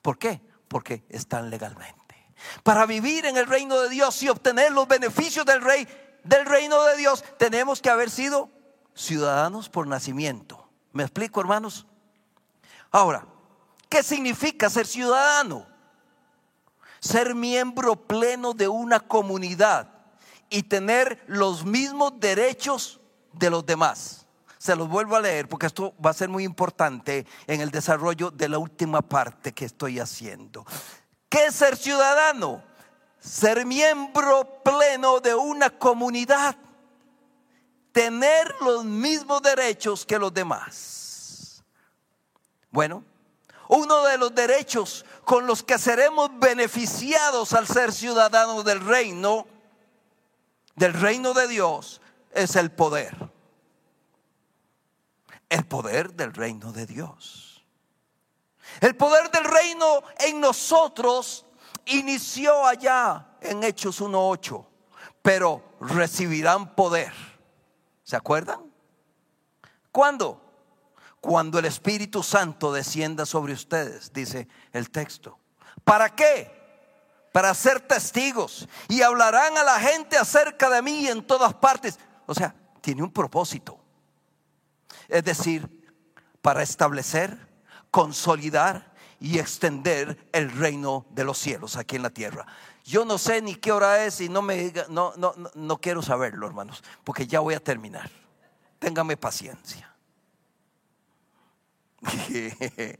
[0.00, 0.40] ¿Por qué?
[0.68, 2.32] Porque están legalmente.
[2.62, 5.86] Para vivir en el reino de Dios y obtener los beneficios del rey,
[6.24, 8.48] del reino de Dios, tenemos que haber sido
[8.94, 10.66] ciudadanos por nacimiento.
[10.92, 11.86] ¿Me explico, hermanos?
[12.90, 13.26] Ahora,
[13.90, 15.77] ¿qué significa ser ciudadano?
[17.00, 19.88] Ser miembro pleno de una comunidad
[20.50, 23.00] y tener los mismos derechos
[23.32, 24.26] de los demás.
[24.58, 28.30] Se los vuelvo a leer porque esto va a ser muy importante en el desarrollo
[28.30, 30.66] de la última parte que estoy haciendo.
[31.28, 32.62] ¿Qué es ser ciudadano?
[33.20, 36.56] Ser miembro pleno de una comunidad.
[37.92, 41.62] Tener los mismos derechos que los demás.
[42.70, 43.04] Bueno,
[43.68, 49.46] uno de los derechos con los que seremos beneficiados al ser ciudadanos del reino,
[50.74, 52.00] del reino de Dios,
[52.32, 53.28] es el poder
[55.48, 57.64] el poder del reino de Dios.
[58.80, 61.46] El poder del reino en nosotros
[61.86, 64.66] inició allá en Hechos 1.8,
[65.22, 67.12] pero recibirán poder.
[68.02, 68.60] ¿Se acuerdan?
[69.90, 70.47] ¿Cuándo?
[71.20, 75.38] Cuando el Espíritu Santo descienda sobre ustedes, dice el texto.
[75.84, 76.56] ¿Para qué?
[77.32, 81.98] Para ser testigos y hablarán a la gente acerca de mí en todas partes.
[82.26, 83.80] O sea, tiene un propósito
[85.08, 85.68] es decir,
[86.42, 87.36] para establecer,
[87.90, 92.46] consolidar y extender el reino de los cielos aquí en la tierra.
[92.84, 96.02] Yo no sé ni qué hora es y no me diga, no, no, no, quiero
[96.02, 98.10] saberlo, hermanos, porque ya voy a terminar.
[98.78, 99.87] Téngame paciencia.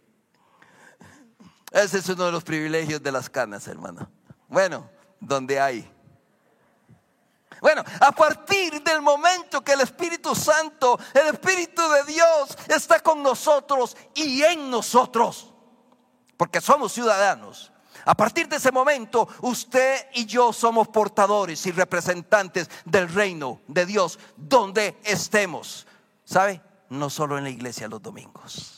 [1.72, 4.10] Ese es uno de los privilegios de las canas, hermano.
[4.48, 4.88] Bueno,
[5.20, 5.98] donde hay
[7.60, 13.22] bueno, a partir del momento que el Espíritu Santo, el Espíritu de Dios está con
[13.22, 15.52] nosotros y en nosotros,
[16.36, 17.72] porque somos ciudadanos.
[18.04, 23.84] A partir de ese momento, usted y yo somos portadores y representantes del reino de
[23.84, 25.86] Dios donde estemos.
[26.24, 26.62] ¿Sabe?
[26.90, 28.77] No solo en la iglesia los domingos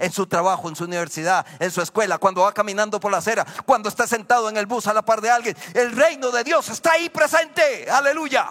[0.00, 3.46] en su trabajo, en su universidad, en su escuela, cuando va caminando por la acera,
[3.66, 5.56] cuando está sentado en el bus a la par de alguien.
[5.74, 7.88] El reino de Dios está ahí presente.
[7.88, 8.50] Aleluya.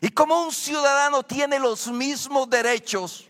[0.00, 3.28] Y como un ciudadano tiene los mismos derechos,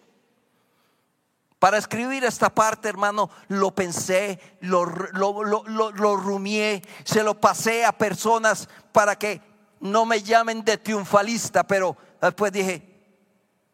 [1.59, 7.93] para escribir esta parte, hermano, lo pensé, lo, lo, lo, rumié, se lo pasé a
[7.93, 9.41] personas para que
[9.79, 12.81] no me llamen de triunfalista, pero Después dije,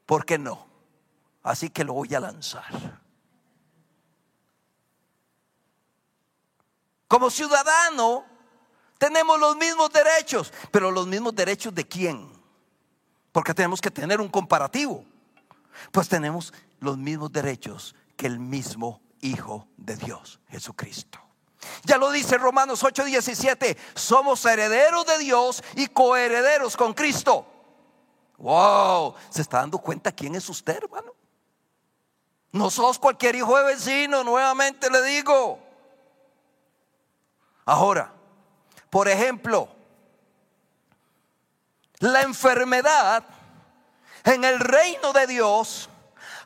[0.06, 0.66] ¿por qué no?
[1.42, 2.64] Así que lo voy a lanzar.
[7.06, 8.24] Como ciudadano
[8.96, 12.26] tenemos los mismos derechos, pero los mismos derechos de quién?
[13.32, 15.04] Porque tenemos que tener un comparativo.
[15.92, 21.18] Pues tenemos los mismos derechos que el mismo Hijo de Dios, Jesucristo.
[21.84, 27.57] Ya lo dice Romanos 8:17, somos herederos de Dios y coherederos con Cristo.
[28.38, 31.12] Wow, ¿se está dando cuenta quién es usted, hermano?
[32.52, 35.58] No sos cualquier hijo de vecino, nuevamente le digo.
[37.64, 38.12] Ahora,
[38.88, 39.68] por ejemplo,
[41.98, 43.24] la enfermedad
[44.24, 45.90] en el reino de Dios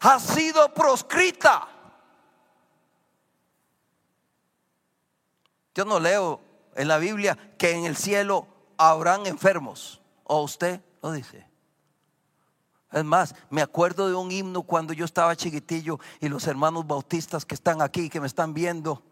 [0.01, 1.69] ha sido proscrita.
[5.75, 6.41] Yo no leo
[6.75, 8.47] en la Biblia que en el cielo
[8.79, 10.01] habrán enfermos.
[10.25, 11.52] ¿O usted lo dice?
[12.93, 17.47] Es más, me acuerdo de un himno cuando yo estaba chiquitillo y los hermanos bautistas
[17.47, 19.03] que están aquí, que me están viendo,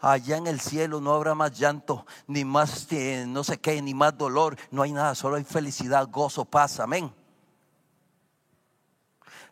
[0.00, 3.94] allá en el cielo no habrá más llanto, ni más eh, no sé qué, ni
[3.94, 7.12] más dolor, no hay nada, solo hay felicidad, gozo, paz, amén.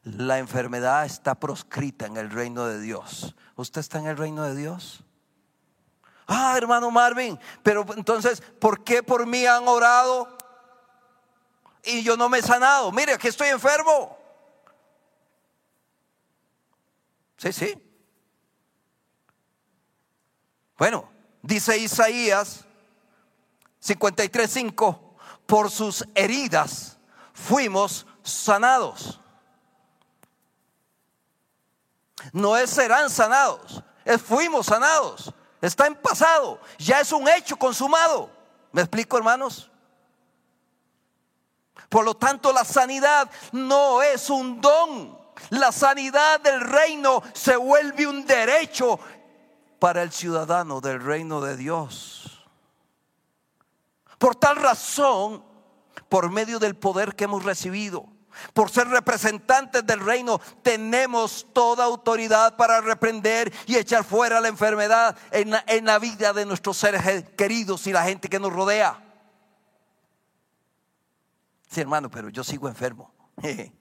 [0.04, 3.34] La enfermedad está proscrita en el reino de Dios.
[3.56, 5.04] ¿Usted está en el reino de Dios?
[6.26, 10.37] Ah, hermano Marvin, pero entonces, ¿por qué por mí han orado
[11.88, 12.92] y yo no me he sanado?
[12.92, 14.18] Mire, aquí estoy enfermo.
[17.38, 17.82] Sí, sí.
[20.76, 21.10] Bueno,
[21.42, 22.64] dice Isaías
[23.80, 25.16] 53:5,
[25.46, 26.98] por sus heridas
[27.32, 29.20] fuimos sanados.
[32.32, 35.32] No es serán sanados, es fuimos sanados.
[35.60, 38.30] Está en pasado, ya es un hecho consumado.
[38.72, 39.70] ¿Me explico, hermanos?
[41.88, 45.18] Por lo tanto, la sanidad no es un don.
[45.50, 48.98] La sanidad del reino se vuelve un derecho
[49.78, 52.44] para el ciudadano del reino de Dios.
[54.18, 55.44] Por tal razón,
[56.08, 58.06] por medio del poder que hemos recibido,
[58.52, 65.16] por ser representantes del reino, tenemos toda autoridad para reprender y echar fuera la enfermedad
[65.30, 69.07] en la, en la vida de nuestros seres queridos y la gente que nos rodea.
[71.68, 73.12] Sí, hermano, pero yo sigo enfermo.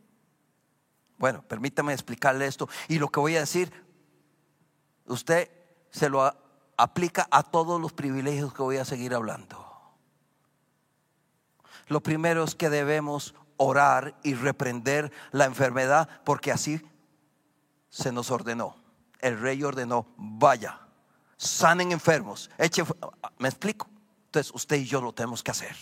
[1.19, 2.69] Bueno, permítame explicarle esto.
[2.87, 3.73] Y lo que voy a decir,
[5.07, 5.49] usted
[5.89, 6.31] se lo
[6.77, 9.65] aplica a todos los privilegios que voy a seguir hablando.
[11.87, 16.87] Lo primero es que debemos orar y reprender la enfermedad porque así
[17.89, 18.75] se nos ordenó.
[19.19, 20.79] El rey ordenó, vaya,
[21.37, 22.51] sanen enfermos,
[23.39, 23.89] me explico.
[24.25, 25.75] Entonces usted y yo lo tenemos que hacer.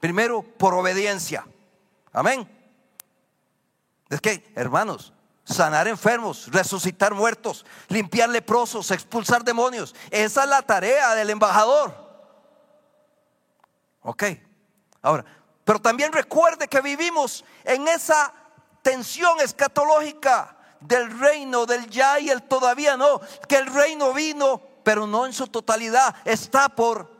[0.00, 1.46] Primero, por obediencia.
[2.12, 2.48] Amén.
[4.08, 5.12] Es que, hermanos,
[5.44, 9.94] sanar enfermos, resucitar muertos, limpiar leprosos, expulsar demonios.
[10.10, 11.94] Esa es la tarea del embajador.
[14.02, 14.24] Ok.
[15.02, 15.24] Ahora,
[15.64, 18.32] pero también recuerde que vivimos en esa
[18.82, 25.06] tensión escatológica del reino, del ya y el todavía no, que el reino vino, pero
[25.06, 27.19] no en su totalidad, está por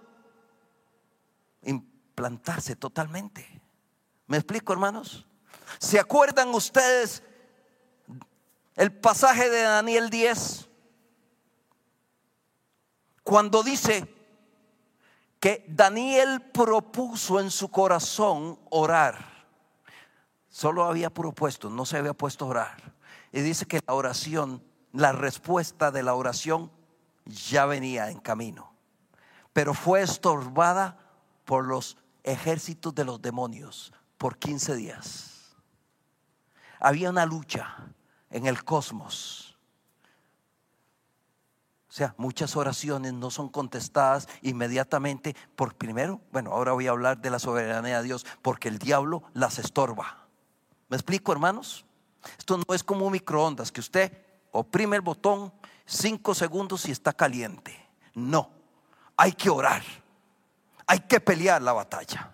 [2.20, 3.62] implantarse totalmente.
[4.26, 5.26] ¿Me explico, hermanos?
[5.78, 7.22] ¿Se acuerdan ustedes
[8.76, 10.68] el pasaje de Daniel 10?
[13.22, 14.06] Cuando dice,
[15.40, 19.46] que Daniel propuso en su corazón orar.
[20.50, 22.94] Solo había propuesto, no se había puesto a orar.
[23.32, 24.62] Y dice que la oración,
[24.92, 26.70] la respuesta de la oración
[27.24, 28.74] ya venía en camino.
[29.54, 30.98] Pero fue estorbada
[31.46, 35.56] por los ejércitos de los demonios por 15 días.
[36.78, 37.76] Había una lucha
[38.30, 39.50] en el cosmos
[41.90, 47.20] o sea, muchas oraciones no son contestadas inmediatamente por primero, bueno, ahora voy a hablar
[47.20, 50.28] de la soberanía de Dios, porque el diablo las estorba.
[50.88, 51.84] ¿Me explico, hermanos?
[52.38, 54.12] Esto no es como un microondas, que usted
[54.52, 55.52] oprime el botón
[55.84, 57.90] cinco segundos y está caliente.
[58.14, 58.50] No,
[59.16, 59.82] hay que orar,
[60.91, 62.32] hay que pelear la batalla.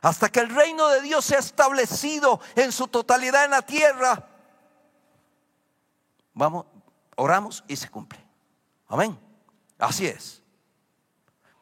[0.00, 4.28] Hasta que el reino de Dios sea establecido en su totalidad en la tierra,
[6.34, 6.66] Vamos,
[7.16, 8.18] oramos y se cumple.
[8.86, 9.18] Amén.
[9.78, 10.40] Así es.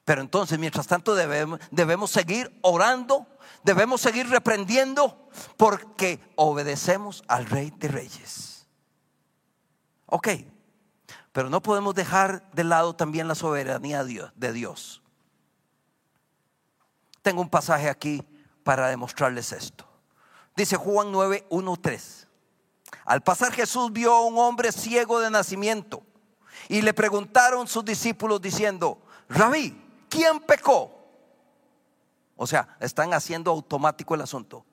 [0.05, 3.27] Pero entonces, mientras tanto, debemos, seguir orando,
[3.64, 8.67] debemos seguir reprendiendo, porque obedecemos al Rey de Reyes.
[10.07, 10.29] Ok,
[11.37, 15.03] pero no podemos dejar de lado también la soberanía de Dios.
[17.20, 18.24] Tengo un pasaje aquí
[18.64, 19.87] para demostrarles esto.
[20.57, 22.28] Dice Juan 9, 1, 3.
[23.05, 26.03] Al pasar Jesús vio a un hombre ciego de nacimiento
[26.70, 29.78] y le preguntaron sus discípulos diciendo, Rabí,
[30.09, 31.07] ¿quién pecó?
[32.34, 34.64] O sea, están haciendo automático el asunto.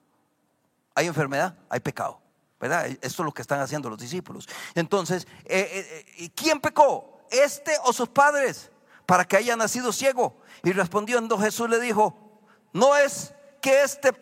[0.94, 2.23] Hay enfermedad, hay pecado.
[2.64, 2.86] ¿Verdad?
[2.86, 4.48] Esto es lo que están haciendo los discípulos.
[4.74, 7.26] Entonces, eh, eh, eh, ¿quién pecó?
[7.30, 8.70] ¿Este o sus padres?
[9.04, 10.38] Para que haya nacido ciego.
[10.62, 12.40] Y respondiendo Jesús le dijo,
[12.72, 14.14] no es que, este,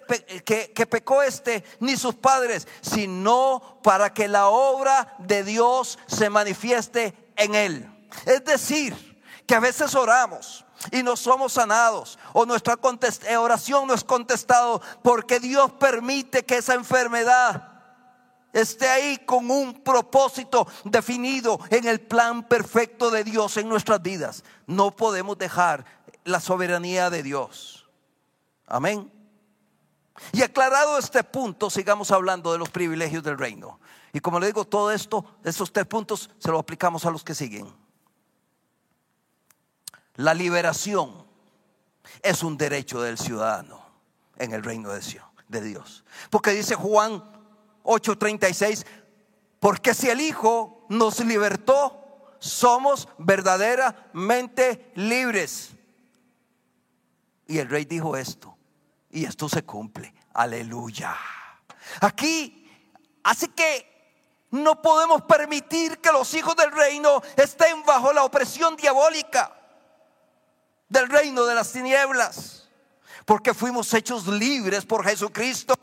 [0.42, 7.14] que, pecó este ni sus padres, sino para que la obra de Dios se manifieste
[7.36, 8.08] en él.
[8.26, 12.76] Es decir, que a veces oramos y no somos sanados o nuestra
[13.38, 17.71] oración no es contestado porque Dios permite que esa enfermedad
[18.52, 24.44] esté ahí con un propósito definido en el plan perfecto de Dios en nuestras vidas.
[24.66, 25.84] No podemos dejar
[26.24, 27.88] la soberanía de Dios.
[28.66, 29.10] Amén.
[30.32, 33.80] Y aclarado este punto, sigamos hablando de los privilegios del reino.
[34.12, 37.34] Y como le digo, todo esto, estos tres puntos, se lo aplicamos a los que
[37.34, 37.72] siguen.
[40.16, 41.24] La liberación
[42.22, 43.82] es un derecho del ciudadano
[44.36, 46.04] en el reino de Dios.
[46.30, 47.22] Porque dice Juan
[47.84, 48.84] 8:36,
[49.60, 55.70] porque si el Hijo nos libertó, somos verdaderamente libres.
[57.46, 58.56] Y el rey dijo esto,
[59.10, 60.14] y esto se cumple.
[60.34, 61.16] Aleluya.
[62.00, 62.68] Aquí,
[63.22, 63.92] así que
[64.50, 69.52] no podemos permitir que los hijos del reino estén bajo la opresión diabólica
[70.88, 72.68] del reino de las tinieblas,
[73.24, 75.74] porque fuimos hechos libres por Jesucristo.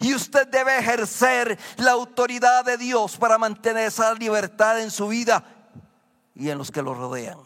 [0.00, 5.44] Y usted debe ejercer la autoridad de Dios para mantener esa libertad en su vida
[6.34, 7.38] y en los que lo rodean.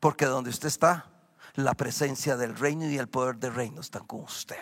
[0.00, 1.06] Porque donde usted está,
[1.54, 4.58] la presencia del reino y el poder del reino están con usted.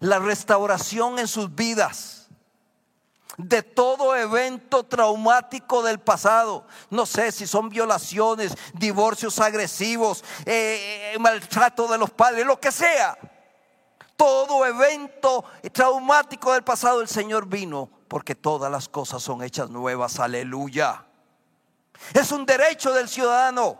[0.00, 2.28] La restauración en sus vidas
[3.36, 6.66] de todo evento traumático del pasado.
[6.90, 12.72] No sé si son violaciones, divorcios agresivos, eh, eh, maltrato de los padres, lo que
[12.72, 13.16] sea.
[14.18, 20.18] Todo evento traumático del pasado, el Señor vino porque todas las cosas son hechas nuevas.
[20.18, 21.06] Aleluya.
[22.12, 23.78] Es un derecho del ciudadano.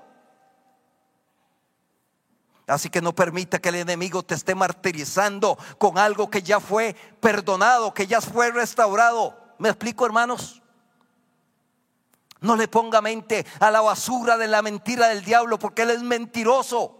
[2.68, 6.95] Así que no permita que el enemigo te esté martirizando con algo que ya fue
[7.18, 9.36] perdonado, que ya fue restaurado.
[9.59, 10.62] ¿Me explico, hermanos?
[12.41, 16.03] No le ponga mente a la basura de la mentira del diablo porque él es
[16.03, 16.97] mentiroso.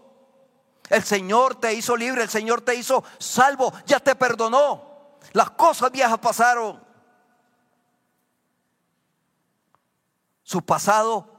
[0.89, 5.17] El Señor te hizo libre, el Señor te hizo salvo, ya te perdonó.
[5.33, 6.83] Las cosas viejas pasaron.
[10.43, 11.35] Su pasado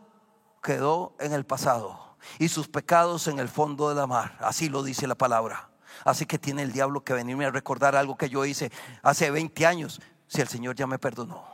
[0.63, 4.37] quedó en el pasado y sus pecados en el fondo de la mar.
[4.41, 5.71] Así lo dice la palabra.
[6.05, 8.71] Así que tiene el diablo que venirme a recordar algo que yo hice
[9.03, 11.45] hace 20 años si el Señor ya me perdonó?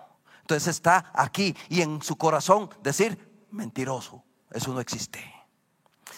[0.42, 5.36] Entonces está aquí y en su corazón decir, mentiroso, eso no existe.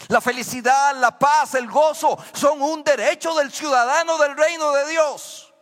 [0.06, 5.52] La felicidad, la paz, el gozo son un derecho del ciudadano del reino de Dios.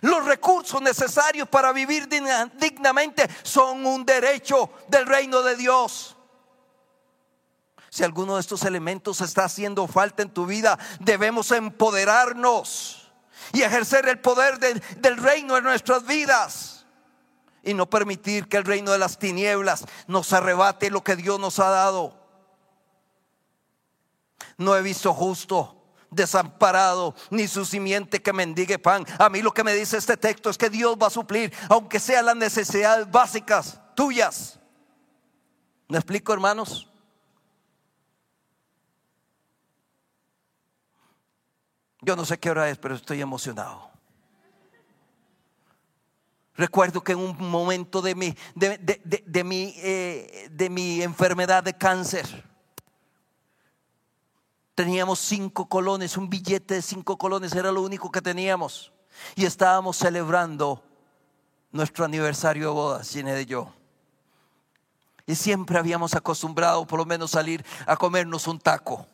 [0.00, 6.16] Los recursos necesarios para vivir dignamente son un derecho del reino de Dios.
[7.90, 13.12] Si alguno de estos elementos está haciendo falta en tu vida, debemos empoderarnos
[13.52, 16.73] y ejercer el poder del reino en nuestras vidas.
[17.64, 21.58] Y no permitir que el reino de las tinieblas nos arrebate lo que Dios nos
[21.58, 22.18] ha dado.
[24.58, 25.80] No he visto justo
[26.14, 29.04] desamparado, ni su simiente que mendigue pan.
[29.18, 31.98] A mí lo que me dice este texto es que Dios va a suplir, aunque
[31.98, 34.58] sean las necesidades básicas tuyas.
[35.88, 36.90] ¿Me explico, hermanos?
[42.00, 43.93] Yo no sé qué hora es, pero estoy emocionado.
[46.56, 52.44] Recuerdo que en un momento de mi, de, mi, eh, de mi enfermedad de cáncer,
[54.74, 58.92] teníamos cinco colones, un billete de cinco colones era lo único que teníamos.
[59.34, 60.82] Y estábamos celebrando
[61.72, 63.72] nuestro aniversario de bodas, de yo.
[65.26, 69.06] Y siempre habíamos acostumbrado por lo menos salir a comernos un taco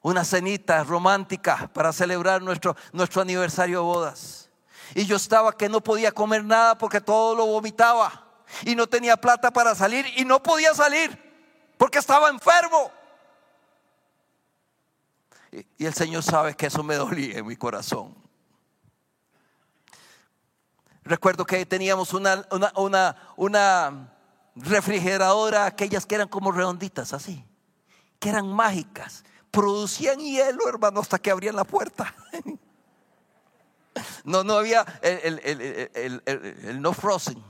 [0.00, 4.47] una cenita romántica para celebrar nuestro, nuestro aniversario de bodas.
[4.94, 8.24] Y yo estaba que no podía comer nada porque todo lo vomitaba.
[8.64, 11.18] Y no tenía plata para salir y no podía salir
[11.76, 12.90] porque estaba enfermo.
[15.52, 18.14] Y, el Señor sabe que eso me dolía en mi corazón.
[21.04, 24.12] Recuerdo que teníamos una, una, una, una
[24.54, 27.44] refrigeradora, aquellas que eran como redonditas, así,
[28.18, 32.14] que eran mágicas producían hielo, hermano, hasta que abrían la puerta.
[34.24, 37.42] No, no había el, no frozen.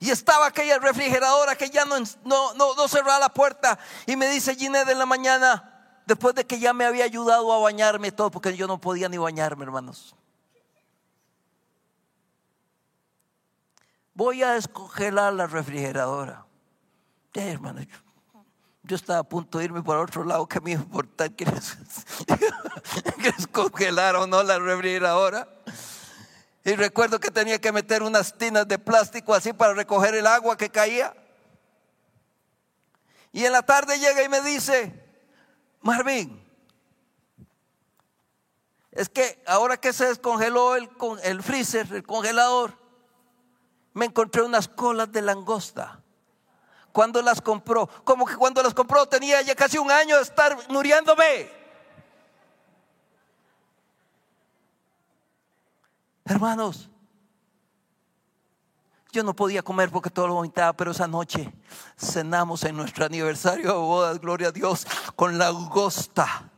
[0.00, 3.78] Y estaba aquella refrigeradora que ya no, no, no, cerraba la puerta.
[4.06, 7.58] Y me dice Ginette en la mañana, después de que ya me había ayudado a
[7.58, 10.14] bañarme todo, porque yo no podía ni bañarme, hermanos.
[14.14, 16.46] Voy a descongelar la refrigeradora.
[17.34, 17.80] Eh, hermano,
[18.88, 21.76] yo estaba a punto de irme por otro lado que me importa que les
[23.52, 25.46] congelar o no la refrigeradora.
[26.64, 30.56] Y recuerdo que tenía que meter unas tinas de plástico así para recoger el agua
[30.56, 31.14] que caía.
[33.30, 34.94] Y en la tarde llega y me dice,
[35.82, 36.42] Marvin,
[38.92, 40.88] es que ahora que se descongeló el,
[41.24, 42.78] el freezer, el congelador,
[43.92, 45.97] me encontré unas colas de langosta
[46.92, 47.86] cuando las compró?
[48.04, 51.50] Como que cuando las compró tenía ya casi un año de estar muriéndome.
[56.24, 56.88] Hermanos,
[59.10, 61.50] Yo no podía comer porque todo lo vomitaba, pero esa noche
[61.96, 64.86] cenamos en nuestro aniversario de bodas, gloria a Dios,
[65.16, 66.50] con la angosta.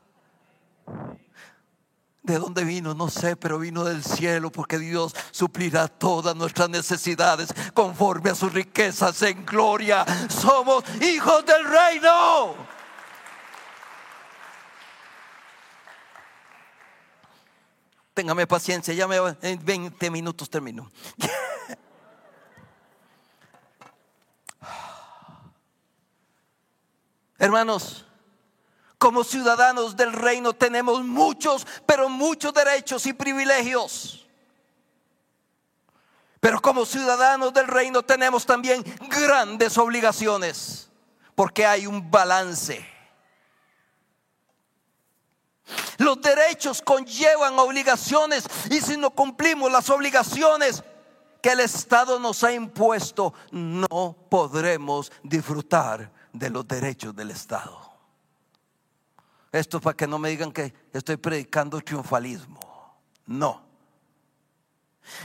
[2.23, 2.93] ¿De dónde vino?
[2.93, 8.53] No sé, pero vino del cielo porque Dios suplirá todas nuestras necesidades conforme a sus
[8.53, 10.05] riquezas en gloria.
[10.29, 12.55] Somos hijos del reino.
[18.13, 20.91] Téngame paciencia, ya me en 20 minutos termino.
[27.39, 28.05] Hermanos,
[29.01, 34.29] como ciudadanos del reino tenemos muchos, pero muchos derechos y privilegios.
[36.39, 40.91] Pero como ciudadanos del reino tenemos también grandes obligaciones,
[41.35, 42.87] porque hay un balance.
[45.97, 50.85] Los derechos conllevan obligaciones y si no cumplimos las obligaciones
[51.41, 57.80] que el Estado nos ha impuesto, no podremos disfrutar de los derechos del Estado.
[59.53, 62.61] Esto es para que no me digan que estoy predicando triunfalismo.
[63.27, 63.71] No.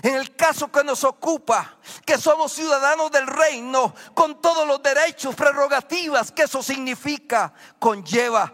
[0.01, 5.36] En el caso que nos ocupa, que somos ciudadanos del reino, con todos los derechos,
[5.36, 8.51] prerrogativas que eso significa, conlleva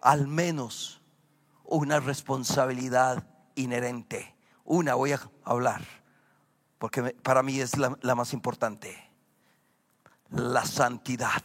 [0.00, 1.00] al menos
[1.64, 4.34] una responsabilidad inherente.
[4.64, 5.82] Una voy a hablar,
[6.78, 9.10] porque para mí es la, la más importante.
[10.30, 11.42] La santidad.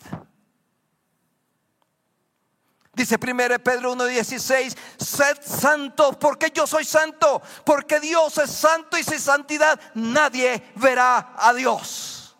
[2.99, 9.03] Dice 1 Pedro 1:16, sed santos porque yo soy santo, porque Dios es santo y
[9.05, 12.35] sin santidad nadie verá a Dios.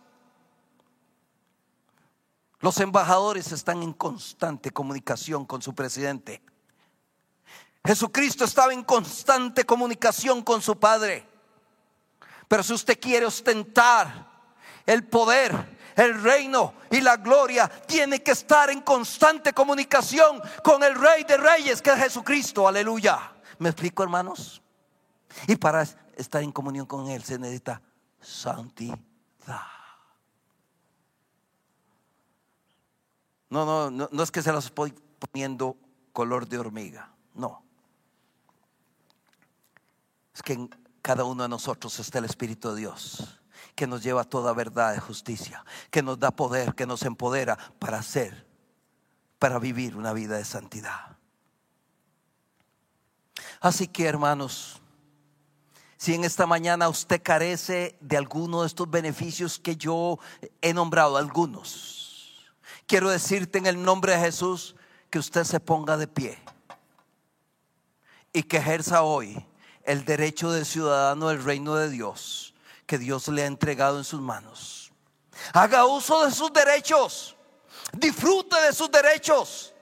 [2.59, 6.41] Los embajadores están en constante comunicación con su presidente.
[7.85, 11.25] Jesucristo estaba en constante comunicación con su Padre.
[12.49, 14.29] Pero si usted quiere ostentar
[14.85, 20.95] el poder, el reino y la gloria tiene que estar en constante comunicación con el
[20.95, 22.67] Rey de Reyes, que es Jesucristo.
[22.67, 23.33] Aleluya.
[23.57, 24.61] ¿Me explico, hermanos?
[25.47, 25.83] Y para
[26.15, 27.81] estar en comunión con Él se necesita
[28.21, 28.97] santidad.
[33.49, 35.75] No, no, no, no es que se los estoy poniendo
[36.13, 37.11] color de hormiga.
[37.33, 37.63] No.
[40.35, 40.69] Es que en
[41.01, 43.38] cada uno de nosotros está el Espíritu de Dios
[43.79, 47.57] que nos lleva a toda verdad de justicia, que nos da poder, que nos empodera
[47.79, 48.45] para hacer,
[49.39, 51.15] para vivir una vida de santidad.
[53.61, 54.81] Así que hermanos,
[55.95, 60.19] si en esta mañana usted carece de alguno de estos beneficios que yo
[60.61, 62.51] he nombrado, algunos,
[62.85, 64.75] quiero decirte en el nombre de Jesús
[65.09, 66.37] que usted se ponga de pie
[68.33, 69.47] y que ejerza hoy
[69.85, 72.48] el derecho de ciudadano del reino de Dios
[72.89, 74.91] que Dios le ha entregado en sus manos.
[75.53, 77.35] Haga uso de sus derechos.
[77.93, 79.75] Disfrute de sus derechos.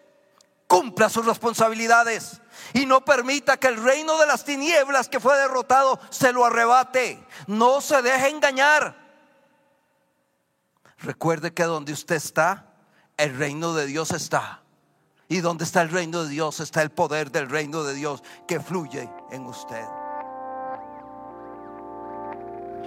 [0.67, 2.41] Cumpla sus responsabilidades.
[2.73, 7.25] Y no permita que el reino de las tinieblas que fue derrotado se lo arrebate.
[7.47, 8.93] No se deje engañar.
[10.97, 12.65] Recuerde que donde usted está,
[13.15, 14.63] el reino de Dios está.
[15.29, 18.59] Y donde está el reino de Dios está el poder del reino de Dios que
[18.59, 19.85] fluye en usted.